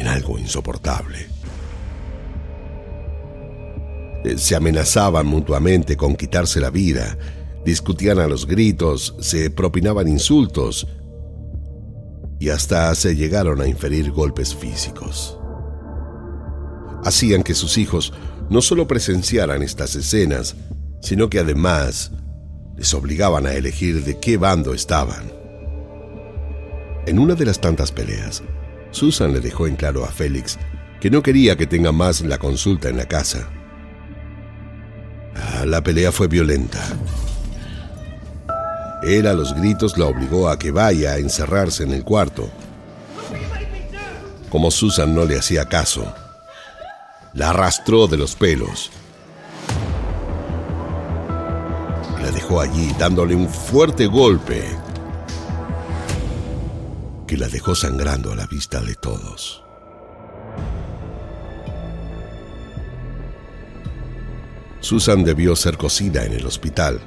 en 0.00 0.08
algo 0.08 0.38
insoportable. 0.38 1.28
Eh, 4.24 4.38
se 4.38 4.56
amenazaban 4.56 5.26
mutuamente 5.26 5.96
con 5.96 6.16
quitarse 6.16 6.60
la 6.60 6.70
vida, 6.70 7.16
discutían 7.64 8.18
a 8.18 8.26
los 8.26 8.46
gritos, 8.46 9.14
se 9.20 9.50
propinaban 9.50 10.08
insultos 10.08 10.86
y 12.38 12.48
hasta 12.48 12.94
se 12.94 13.14
llegaron 13.14 13.60
a 13.60 13.66
inferir 13.66 14.10
golpes 14.10 14.54
físicos. 14.54 15.38
Hacían 17.04 17.42
que 17.42 17.54
sus 17.54 17.78
hijos 17.78 18.12
no 18.48 18.62
solo 18.62 18.86
presenciaran 18.86 19.62
estas 19.62 19.94
escenas, 19.94 20.56
sino 21.00 21.30
que 21.30 21.38
además 21.38 22.10
les 22.76 22.92
obligaban 22.94 23.46
a 23.46 23.52
elegir 23.52 24.04
de 24.04 24.18
qué 24.18 24.36
bando 24.36 24.74
estaban. 24.74 25.30
En 27.06 27.18
una 27.18 27.34
de 27.34 27.46
las 27.46 27.60
tantas 27.60 27.92
peleas, 27.92 28.42
Susan 28.90 29.32
le 29.32 29.40
dejó 29.40 29.66
en 29.66 29.76
claro 29.76 30.04
a 30.04 30.08
Félix 30.08 30.58
que 31.00 31.10
no 31.10 31.22
quería 31.22 31.56
que 31.56 31.66
tenga 31.66 31.92
más 31.92 32.20
la 32.20 32.38
consulta 32.38 32.88
en 32.88 32.96
la 32.96 33.06
casa. 33.06 33.48
Ah, 35.34 35.64
la 35.66 35.82
pelea 35.82 36.12
fue 36.12 36.28
violenta. 36.28 36.80
Él 39.02 39.26
a 39.26 39.32
los 39.32 39.54
gritos 39.54 39.96
la 39.96 40.06
obligó 40.06 40.50
a 40.50 40.58
que 40.58 40.70
vaya 40.70 41.12
a 41.12 41.18
encerrarse 41.18 41.84
en 41.84 41.92
el 41.92 42.04
cuarto. 42.04 42.50
Como 44.50 44.70
Susan 44.70 45.14
no 45.14 45.24
le 45.24 45.38
hacía 45.38 45.64
caso, 45.66 46.12
la 47.32 47.50
arrastró 47.50 48.06
de 48.08 48.18
los 48.18 48.34
pelos 48.34 48.90
la 52.20 52.30
dejó 52.30 52.60
allí 52.60 52.92
dándole 52.98 53.34
un 53.34 53.48
fuerte 53.48 54.06
golpe 54.06 54.64
que 57.30 57.36
la 57.36 57.46
dejó 57.46 57.76
sangrando 57.76 58.32
a 58.32 58.34
la 58.34 58.48
vista 58.48 58.80
de 58.80 58.96
todos. 58.96 59.62
Susan 64.80 65.22
debió 65.22 65.54
ser 65.54 65.76
cosida 65.76 66.24
en 66.24 66.32
el 66.32 66.44
hospital, 66.44 67.00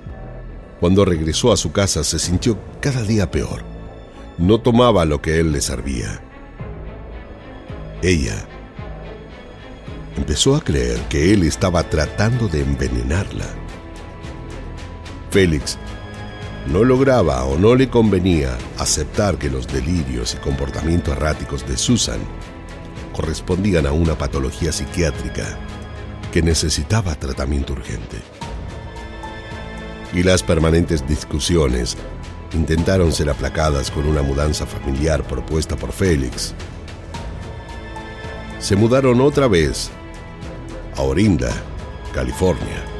Cuando 0.79 1.03
regresó 1.03 1.51
a 1.51 1.57
su 1.57 1.73
casa 1.73 2.05
se 2.05 2.19
sintió 2.19 2.57
cada 2.79 3.03
día 3.03 3.31
peor. 3.31 3.63
No 4.37 4.61
tomaba 4.61 5.03
lo 5.03 5.21
que 5.21 5.41
él 5.41 5.51
le 5.51 5.59
servía. 5.59 6.21
Ella 8.01 8.47
empezó 10.15 10.55
a 10.55 10.61
creer 10.61 10.99
que 11.09 11.33
él 11.33 11.43
estaba 11.43 11.83
tratando 11.89 12.47
de 12.47 12.61
envenenarla. 12.61 13.47
Félix 15.31 15.77
no 16.67 16.83
lograba 16.83 17.43
o 17.43 17.57
no 17.57 17.75
le 17.75 17.89
convenía 17.89 18.57
aceptar 18.77 19.37
que 19.37 19.49
los 19.49 19.67
delirios 19.67 20.33
y 20.33 20.37
comportamientos 20.37 21.15
erráticos 21.15 21.67
de 21.67 21.77
Susan 21.77 22.19
correspondían 23.11 23.85
a 23.85 23.91
una 23.91 24.17
patología 24.17 24.71
psiquiátrica 24.71 25.57
que 26.31 26.41
necesitaba 26.41 27.15
tratamiento 27.15 27.73
urgente. 27.73 28.17
Y 30.13 30.23
las 30.23 30.41
permanentes 30.41 31.07
discusiones 31.07 31.97
intentaron 32.53 33.11
ser 33.11 33.29
aplacadas 33.29 33.91
con 33.91 34.07
una 34.07 34.21
mudanza 34.21 34.65
familiar 34.65 35.23
propuesta 35.23 35.75
por 35.75 35.91
Félix. 35.91 36.53
Se 38.59 38.75
mudaron 38.75 39.19
otra 39.21 39.47
vez 39.47 39.91
a 40.95 41.01
Orinda, 41.01 41.51
California 42.13 42.92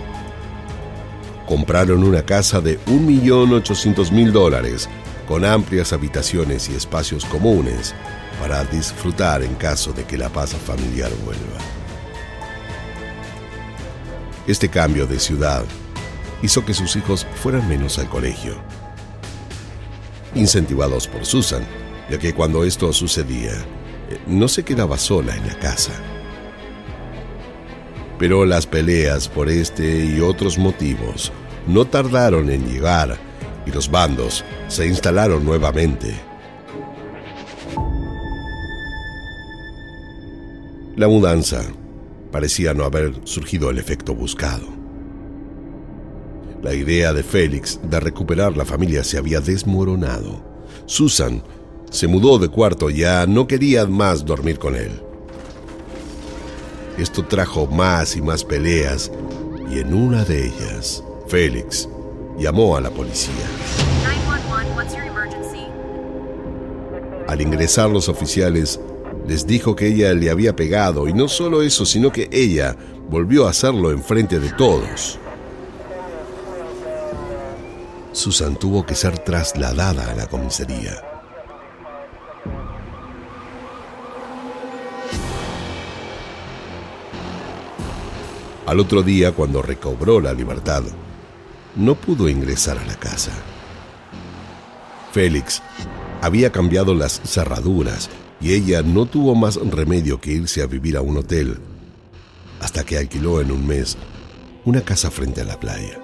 compraron 1.48 2.04
una 2.04 2.24
casa 2.24 2.62
de 2.62 2.80
1.800.000 2.86 4.32
dólares 4.32 4.90
con 5.28 5.46
amplias 5.46 5.94
habitaciones 5.94 6.70
y 6.70 6.76
espacios 6.76 7.26
comunes 7.26 7.94
para 8.40 8.64
disfrutar 8.66 9.44
en 9.44 9.56
caso 9.56 9.94
de 9.94 10.04
que 10.04 10.18
la 10.18 10.30
paz 10.30 10.54
familiar 10.54 11.12
vuelva. 11.24 11.60
Este 14.48 14.68
cambio 14.70 15.08
de 15.08 15.20
ciudad 15.20 15.64
hizo 16.42 16.66
que 16.66 16.74
sus 16.74 16.96
hijos 16.96 17.26
fueran 17.36 17.68
menos 17.68 18.00
al 18.00 18.10
colegio. 18.10 18.56
Incentivados 20.36 21.08
por 21.08 21.26
Susan, 21.26 21.66
ya 22.10 22.18
que 22.18 22.34
cuando 22.34 22.66
esto 22.66 22.92
sucedía, 22.92 23.54
eh, 24.10 24.20
no 24.28 24.48
se 24.48 24.64
quedaba 24.64 24.98
sola 24.98 25.36
en 25.36 25.48
la 25.48 25.58
casa. 25.60 25.94
Pero 28.24 28.46
las 28.46 28.66
peleas 28.66 29.28
por 29.28 29.50
este 29.50 30.06
y 30.06 30.22
otros 30.22 30.58
motivos 30.58 31.30
no 31.68 31.84
tardaron 31.84 32.50
en 32.50 32.66
llegar 32.66 33.18
y 33.66 33.72
los 33.72 33.92
bandos 33.92 34.46
se 34.70 34.88
instalaron 34.88 35.44
nuevamente. 35.44 36.16
La 40.96 41.10
mudanza 41.10 41.66
parecía 42.32 42.74
no 42.74 42.86
haber 42.86 43.14
surgido 43.26 43.70
el 43.70 43.78
efecto 43.78 44.16
buscado. 44.16 44.70
La 46.62 46.74
idea 46.74 47.12
de 47.12 47.24
Félix 47.24 47.78
de 47.84 48.00
recuperar 48.00 48.56
la 48.56 48.64
familia 48.64 49.04
se 49.04 49.18
había 49.18 49.42
desmoronado. 49.42 50.42
Susan 50.86 51.44
se 51.92 52.08
mudó 52.08 52.40
de 52.40 52.48
cuarto, 52.48 52.90
ya 52.90 53.28
no 53.28 53.48
quería 53.48 53.86
más 53.86 54.24
dormir 54.24 54.60
con 54.60 54.78
él. 54.78 55.13
Esto 56.98 57.26
trajo 57.26 57.66
más 57.68 58.16
y 58.16 58.22
más 58.22 58.44
peleas 58.44 59.12
y 59.70 59.80
en 59.80 59.94
una 59.94 60.24
de 60.24 60.46
ellas, 60.46 61.04
Félix 61.28 61.90
llamó 62.38 62.78
a 62.78 62.82
la 62.82 62.92
policía. 62.92 63.34
Al 67.28 67.42
ingresar 67.42 67.90
los 67.90 68.10
oficiales, 68.10 68.80
les 69.28 69.48
dijo 69.48 69.76
que 69.76 69.88
ella 69.88 70.14
le 70.14 70.30
había 70.30 70.56
pegado 70.56 71.08
y 71.08 71.14
no 71.14 71.28
solo 71.28 71.64
eso, 71.64 71.86
sino 71.86 72.12
que 72.12 72.30
ella 72.32 72.76
volvió 73.10 73.48
a 73.48 73.50
hacerlo 73.50 73.92
enfrente 73.92 74.40
de 74.40 74.52
todos. 74.52 75.18
Susan 78.12 78.56
tuvo 78.56 78.86
que 78.86 78.94
ser 78.94 79.18
trasladada 79.18 80.12
a 80.12 80.16
la 80.16 80.28
comisaría. 80.28 81.13
Al 88.66 88.80
otro 88.80 89.04
día, 89.04 89.34
cuando 89.34 89.62
recobró 89.62 90.22
la 90.22 90.34
libertad, 90.34 90.84
no 91.76 91.96
pudo 91.96 92.30
ingresar 92.30 92.78
a 92.78 92.86
la 92.86 92.96
casa. 92.96 93.32
Félix 95.12 95.62
había 96.22 96.52
cambiado 96.52 96.96
las 96.96 97.20
cerraduras 97.26 98.10
y 98.40 98.54
ella 98.54 98.82
no 98.82 99.06
tuvo 99.06 99.36
más 99.36 99.56
remedio 99.56 100.22
que 100.22 100.32
irse 100.32 100.62
a 100.62 100.68
vivir 100.68 100.96
a 100.96 101.02
un 101.02 101.18
hotel, 101.18 101.58
hasta 102.62 102.86
que 102.86 102.98
alquiló 102.98 103.42
en 103.42 103.52
un 103.52 103.68
mes 103.68 103.98
una 104.64 104.82
casa 104.82 105.12
frente 105.12 105.42
a 105.42 105.46
la 105.46 105.60
playa. 105.60 106.00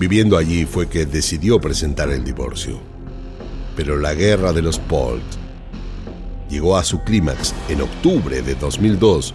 Viviendo 0.00 0.36
allí 0.36 0.64
fue 0.64 0.88
que 0.88 1.06
decidió 1.06 1.60
presentar 1.60 2.10
el 2.10 2.24
divorcio. 2.24 2.80
Pero 3.76 3.98
la 3.98 4.14
guerra 4.14 4.52
de 4.52 4.62
los 4.62 4.78
Polt 4.78 5.39
llegó 6.50 6.76
a 6.76 6.84
su 6.84 7.00
clímax 7.02 7.54
en 7.68 7.80
octubre 7.80 8.42
de 8.42 8.54
2002 8.56 9.32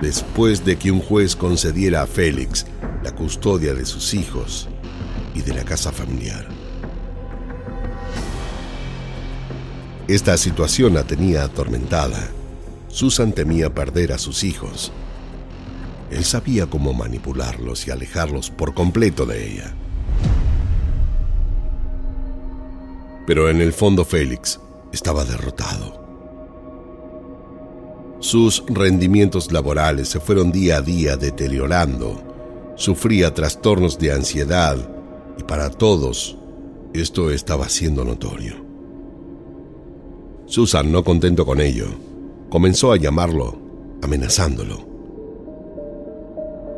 después 0.00 0.64
de 0.64 0.76
que 0.76 0.90
un 0.90 1.00
juez 1.00 1.34
concediera 1.34 2.02
a 2.02 2.06
Félix 2.06 2.66
la 3.02 3.12
custodia 3.12 3.74
de 3.74 3.86
sus 3.86 4.14
hijos 4.14 4.68
y 5.34 5.42
de 5.42 5.54
la 5.54 5.64
casa 5.64 5.90
familiar. 5.90 6.46
Esta 10.08 10.36
situación 10.36 10.94
la 10.94 11.04
tenía 11.04 11.44
atormentada. 11.44 12.30
Susan 12.88 13.32
temía 13.32 13.72
perder 13.72 14.12
a 14.12 14.18
sus 14.18 14.42
hijos. 14.42 14.90
Él 16.10 16.24
sabía 16.24 16.66
cómo 16.66 16.92
manipularlos 16.92 17.86
y 17.86 17.92
alejarlos 17.92 18.50
por 18.50 18.74
completo 18.74 19.24
de 19.24 19.46
ella. 19.52 19.72
Pero 23.26 23.48
en 23.48 23.60
el 23.60 23.72
fondo 23.72 24.04
Félix 24.04 24.58
estaba 24.92 25.24
derrotado. 25.24 25.99
Sus 28.20 28.62
rendimientos 28.68 29.50
laborales 29.50 30.08
se 30.08 30.20
fueron 30.20 30.52
día 30.52 30.76
a 30.76 30.82
día 30.82 31.16
deteriorando. 31.16 32.22
Sufría 32.76 33.32
trastornos 33.32 33.98
de 33.98 34.12
ansiedad 34.12 34.76
y 35.38 35.42
para 35.42 35.70
todos 35.70 36.36
esto 36.92 37.30
estaba 37.30 37.68
siendo 37.70 38.04
notorio. 38.04 38.56
Susan, 40.44 40.92
no 40.92 41.02
contento 41.02 41.46
con 41.46 41.60
ello, 41.60 41.86
comenzó 42.50 42.92
a 42.92 42.98
llamarlo, 42.98 43.58
amenazándolo. 44.02 44.86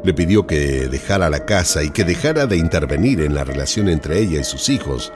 Le 0.04 0.14
pidió 0.14 0.46
que 0.46 0.88
dejara 0.88 1.28
la 1.28 1.44
casa 1.44 1.82
y 1.82 1.90
que 1.90 2.04
dejara 2.04 2.46
de 2.46 2.56
intervenir 2.56 3.20
en 3.20 3.34
la 3.34 3.42
relación 3.42 3.88
entre 3.88 4.20
ella 4.20 4.40
y 4.40 4.44
sus 4.44 4.68
hijos. 4.68 5.12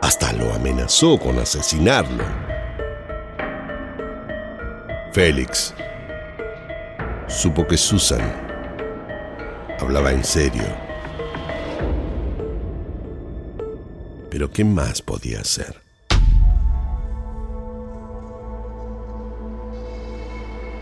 Hasta 0.00 0.32
lo 0.32 0.52
amenazó 0.52 1.18
con 1.18 1.38
asesinarlo. 1.38 2.51
Félix 5.12 5.74
supo 7.28 7.66
que 7.66 7.76
Susan 7.76 8.22
hablaba 9.78 10.10
en 10.10 10.24
serio. 10.24 10.64
Pero 14.30 14.50
¿qué 14.50 14.64
más 14.64 15.02
podía 15.02 15.40
hacer? 15.40 15.82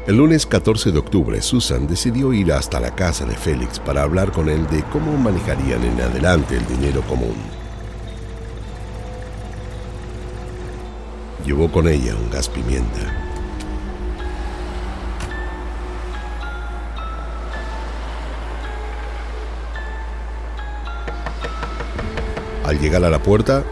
El 0.06 0.16
lunes 0.16 0.46
14 0.46 0.92
de 0.92 0.98
octubre, 1.00 1.42
Susan 1.42 1.88
decidió 1.88 2.32
ir 2.32 2.52
hasta 2.52 2.78
la 2.78 2.94
casa 2.94 3.24
de 3.24 3.34
Félix 3.34 3.80
para 3.80 4.04
hablar 4.04 4.30
con 4.30 4.48
él 4.48 4.64
de 4.68 4.84
cómo 4.92 5.16
manejarían 5.16 5.82
en 5.82 6.00
adelante 6.00 6.56
el 6.56 6.66
dinero 6.68 7.02
común. 7.02 7.34
Llevó 11.44 11.72
con 11.72 11.88
ella 11.88 12.14
un 12.14 12.30
gas 12.30 12.48
pimienta 12.48 13.29
Al 22.70 22.78
llegar 22.78 23.02
a 23.02 23.10
la 23.10 23.20
puerta, 23.20 23.64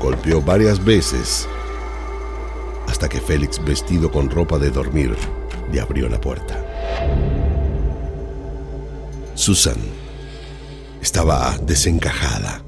golpeó 0.00 0.40
varias 0.40 0.82
veces 0.82 1.46
hasta 2.88 3.06
que 3.06 3.20
Félix, 3.20 3.62
vestido 3.62 4.10
con 4.10 4.30
ropa 4.30 4.58
de 4.58 4.70
dormir, 4.70 5.14
le 5.70 5.78
abrió 5.78 6.08
la 6.08 6.18
puerta. 6.18 6.56
Susan 9.34 9.76
estaba 11.02 11.58
desencajada. 11.58 12.62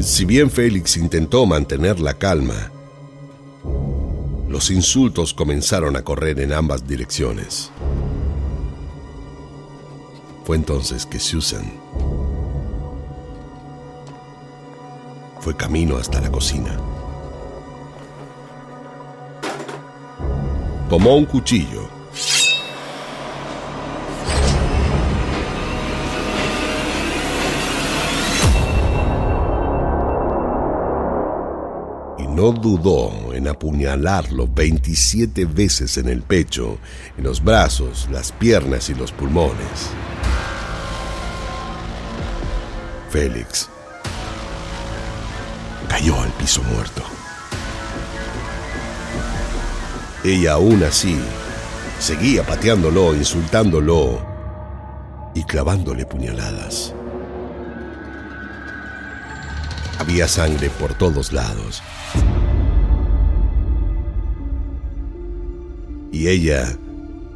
Si 0.00 0.24
bien 0.24 0.50
Félix 0.50 0.96
intentó 0.96 1.44
mantener 1.44 2.00
la 2.00 2.14
calma, 2.14 2.72
los 4.48 4.70
insultos 4.70 5.34
comenzaron 5.34 5.96
a 5.96 6.02
correr 6.02 6.40
en 6.40 6.54
ambas 6.54 6.88
direcciones. 6.88 7.70
Fue 10.46 10.56
entonces 10.56 11.04
que 11.04 11.20
Susan 11.20 11.89
fue 15.40 15.56
camino 15.56 15.96
hasta 15.96 16.20
la 16.20 16.30
cocina. 16.30 16.76
Tomó 20.88 21.16
un 21.16 21.24
cuchillo. 21.24 21.88
Y 32.18 32.26
no 32.26 32.52
dudó 32.52 33.32
en 33.32 33.48
apuñalarlo 33.48 34.46
27 34.46 35.46
veces 35.46 35.96
en 35.96 36.08
el 36.08 36.22
pecho, 36.22 36.78
en 37.16 37.24
los 37.24 37.42
brazos, 37.42 38.08
las 38.10 38.32
piernas 38.32 38.90
y 38.90 38.94
los 38.94 39.10
pulmones. 39.12 39.90
Félix 43.08 43.70
cayó 46.00 46.18
al 46.18 46.32
piso 46.32 46.62
muerto. 46.62 47.02
Ella 50.24 50.52
aún 50.52 50.82
así 50.82 51.18
seguía 51.98 52.42
pateándolo, 52.42 53.14
insultándolo 53.14 54.18
y 55.34 55.44
clavándole 55.44 56.06
puñaladas. 56.06 56.94
Había 59.98 60.26
sangre 60.26 60.70
por 60.70 60.94
todos 60.94 61.34
lados. 61.34 61.82
Y 66.12 66.28
ella 66.28 66.78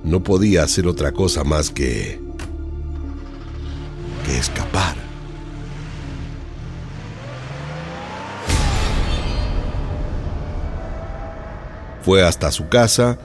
no 0.04 0.22
podía 0.22 0.62
hacer 0.62 0.86
otra 0.86 1.12
cosa 1.12 1.44
más 1.44 1.70
que... 1.70 2.18
que 4.24 4.38
escapar. 4.38 4.83
Fue 12.04 12.22
hasta 12.22 12.50
su 12.50 12.68
casa, 12.68 13.18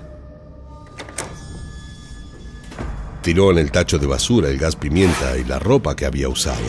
tiró 3.21 3.51
en 3.51 3.57
el 3.57 3.71
tacho 3.71 3.97
de 3.97 4.07
basura 4.07 4.47
el 4.49 4.57
gas 4.57 4.77
pimienta 4.77 5.37
y 5.37 5.43
la 5.43 5.59
ropa 5.59 5.97
que 5.97 6.05
había 6.05 6.29
usado. 6.29 6.63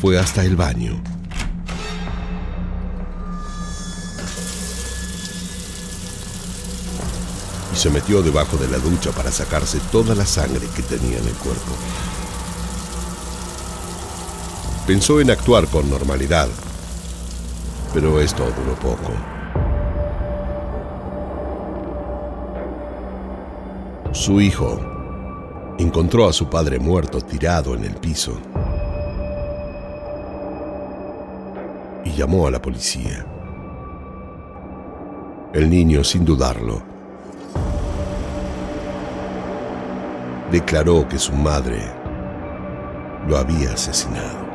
Fue 0.00 0.18
hasta 0.18 0.44
el 0.44 0.56
baño. 0.56 1.00
Y 7.72 7.76
se 7.76 7.90
metió 7.90 8.20
debajo 8.22 8.56
de 8.56 8.66
la 8.66 8.78
ducha 8.78 9.12
para 9.12 9.30
sacarse 9.30 9.78
toda 9.92 10.16
la 10.16 10.26
sangre 10.26 10.66
que 10.74 10.82
tenía 10.82 11.18
en 11.18 11.26
el 11.28 11.34
cuerpo. 11.34 11.72
Pensó 14.88 15.20
en 15.20 15.30
actuar 15.30 15.68
con 15.68 15.88
normalidad, 15.88 16.48
pero 17.92 18.20
esto 18.20 18.44
duró 18.44 18.74
poco. 18.76 19.12
Su 24.12 24.40
hijo 24.40 24.78
encontró 25.78 26.28
a 26.28 26.32
su 26.32 26.48
padre 26.48 26.78
muerto 26.78 27.20
tirado 27.20 27.74
en 27.74 27.84
el 27.84 27.94
piso 27.94 28.38
y 32.04 32.10
llamó 32.12 32.46
a 32.46 32.50
la 32.50 32.60
policía. 32.60 33.24
El 35.52 35.70
niño, 35.70 36.04
sin 36.04 36.24
dudarlo, 36.24 36.82
declaró 40.50 41.06
que 41.08 41.18
su 41.18 41.32
madre 41.32 41.80
lo 43.26 43.36
había 43.36 43.72
asesinado. 43.72 44.47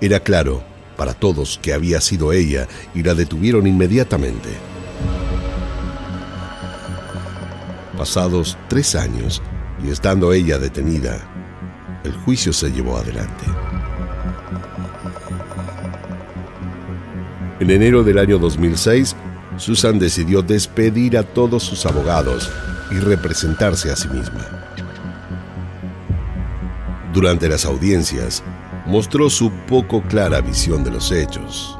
Era 0.00 0.20
claro 0.20 0.62
para 0.96 1.14
todos 1.14 1.58
que 1.62 1.72
había 1.72 2.00
sido 2.00 2.32
ella 2.32 2.68
y 2.94 3.02
la 3.02 3.14
detuvieron 3.14 3.66
inmediatamente. 3.66 4.48
Pasados 7.96 8.56
tres 8.68 8.94
años 8.94 9.42
y 9.84 9.90
estando 9.90 10.32
ella 10.32 10.58
detenida, 10.58 11.18
el 12.04 12.12
juicio 12.12 12.52
se 12.52 12.70
llevó 12.70 12.96
adelante. 12.96 13.44
En 17.60 17.70
enero 17.70 18.02
del 18.02 18.18
año 18.18 18.38
2006, 18.38 19.16
Susan 19.58 19.98
decidió 19.98 20.40
despedir 20.40 21.18
a 21.18 21.22
todos 21.22 21.62
sus 21.62 21.84
abogados 21.84 22.50
y 22.90 22.94
representarse 22.94 23.90
a 23.90 23.96
sí 23.96 24.08
misma. 24.08 24.66
Durante 27.12 27.48
las 27.48 27.66
audiencias, 27.66 28.42
mostró 28.90 29.30
su 29.30 29.52
poco 29.68 30.02
clara 30.02 30.40
visión 30.40 30.82
de 30.82 30.90
los 30.90 31.12
hechos. 31.12 31.78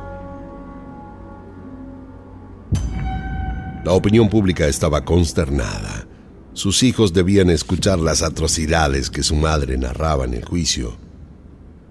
La 3.84 3.92
opinión 3.92 4.28
pública 4.28 4.68
estaba 4.68 5.04
consternada. 5.04 6.06
Sus 6.52 6.84
hijos 6.84 7.12
debían 7.12 7.50
escuchar 7.50 7.98
las 7.98 8.22
atrocidades 8.22 9.10
que 9.10 9.24
su 9.24 9.34
madre 9.34 9.76
narraba 9.76 10.24
en 10.24 10.34
el 10.34 10.44
juicio. 10.44 10.96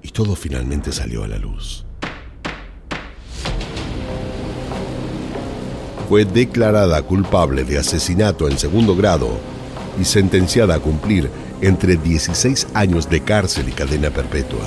Y 0.02 0.12
todo 0.12 0.38
finalmente 0.38 0.94
salió 0.94 1.26
a 1.26 1.28
la 1.28 1.38
luz. 1.38 1.86
Fue 6.08 6.24
declarada 6.24 7.02
culpable 7.02 7.66
de 7.66 7.78
asesinato 7.78 8.48
en 8.48 8.58
segundo 8.58 8.96
grado 8.96 9.38
y 10.00 10.06
sentenciada 10.06 10.76
a 10.76 10.80
cumplir 10.80 11.30
entre 11.60 11.98
16 11.98 12.68
años 12.74 13.10
de 13.10 13.20
cárcel 13.20 13.68
y 13.68 13.74
cadena 13.74 14.12
perpetua. 14.12 14.66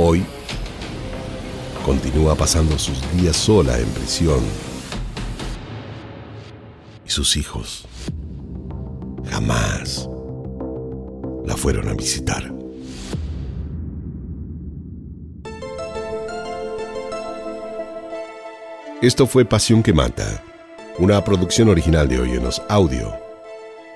Hoy 0.00 0.24
continúa 1.84 2.36
pasando 2.36 2.78
sus 2.78 3.00
días 3.16 3.36
sola 3.36 3.76
en 3.80 3.88
prisión. 3.88 4.38
Y 7.04 7.10
sus 7.10 7.36
hijos 7.36 7.84
jamás 9.28 10.08
la 11.44 11.56
fueron 11.56 11.88
a 11.88 11.94
visitar. 11.94 12.54
Esto 19.02 19.26
fue 19.26 19.44
Pasión 19.44 19.82
que 19.82 19.92
Mata, 19.92 20.44
una 20.98 21.24
producción 21.24 21.70
original 21.70 22.08
de 22.08 22.20
Oyenos 22.20 22.62
Audio. 22.68 23.16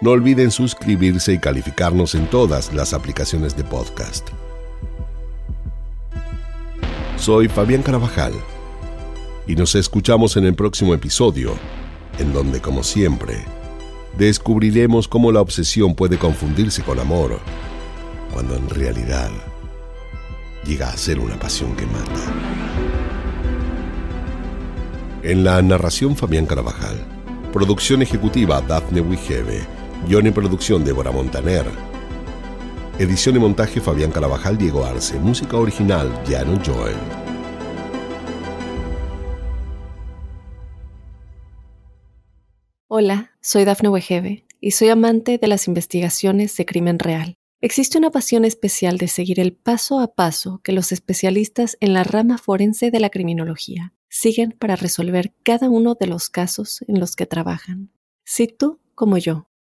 No 0.01 0.11
olviden 0.11 0.51
suscribirse 0.51 1.35
y 1.35 1.39
calificarnos 1.39 2.17
en 2.17 2.29
todas 2.29 2.73
las 2.75 2.93
aplicaciones 2.93 3.57
de 3.57 3.63
podcast. 3.63 4.31
Soy 7.23 7.47
Fabián 7.47 7.85
Carabajal 7.85 8.33
y 9.47 9.55
nos 9.55 9.77
escuchamos 9.77 10.37
en 10.37 10.45
el 10.45 10.57
próximo 10.57 10.93
episodio, 10.93 11.55
en 12.19 12.33
donde, 12.33 12.61
como 12.61 12.83
siempre, 12.83 13.45
descubriremos 14.19 15.07
cómo 15.07 15.31
la 15.31 15.41
obsesión 15.41 15.95
puede 15.95 16.19
confundirse 16.19 16.83
con 16.83 16.99
amor, 16.99 17.39
cuando 18.33 18.57
en 18.57 18.69
realidad 18.69 19.31
llega 20.67 20.89
a 20.89 20.97
ser 20.97 21.21
una 21.21 21.39
pasión 21.39 21.77
que 21.77 21.87
mata. 21.87 22.33
En 25.23 25.45
la 25.45 25.63
narración 25.63 26.17
Fabián 26.17 26.47
Carabajal, 26.47 26.97
producción 27.53 28.03
ejecutiva 28.03 28.61
Daphne 28.63 29.01
Wigebe, 29.01 29.65
guion 30.09 30.27
y 30.27 30.33
producción 30.33 30.85
Débora 30.85 31.13
Montaner, 31.13 31.67
Edición 32.99 33.37
y 33.37 33.39
montaje 33.39 33.81
Fabián 33.81 34.11
Carabajal, 34.11 34.59
Diego 34.59 34.85
Arce. 34.85 35.19
Música 35.19 35.57
original 35.57 36.13
Jano 36.27 36.61
Joel. 36.65 36.95
Hola, 42.89 43.31
soy 43.41 43.65
Dafne 43.65 43.89
Wegebe 43.89 44.45
y 44.61 44.73
soy 44.73 44.91
amante 44.91 45.39
de 45.39 45.47
las 45.49 45.69
investigaciones 45.69 46.55
de 46.59 46.67
crimen 46.67 46.99
real. 46.99 47.35
Existe 47.63 47.97
una 47.97 48.11
pasión 48.11 48.45
especial 48.45 48.99
de 48.99 49.09
seguir 49.09 49.41
el 49.41 49.55
paso 49.55 49.99
a 49.99 50.15
paso 50.15 50.61
que 50.63 50.73
los 50.73 50.93
especialistas 50.93 51.79
en 51.81 51.95
la 51.95 52.05
rama 52.05 52.37
forense 52.37 52.91
de 52.91 53.01
la 53.01 53.09
criminología 53.09 53.95
siguen 54.11 54.55
para 54.59 54.77
resolver 54.77 55.33
cada 55.43 55.71
uno 55.71 55.95
de 55.99 56.09
los 56.09 56.29
casos 56.29 56.85
en 56.87 57.01
los 57.01 57.17
que 57.17 57.25
trabajan. 57.25 57.91
Si 58.25 58.49
tú, 58.49 58.81
como 58.95 59.17
yo, 59.17 59.47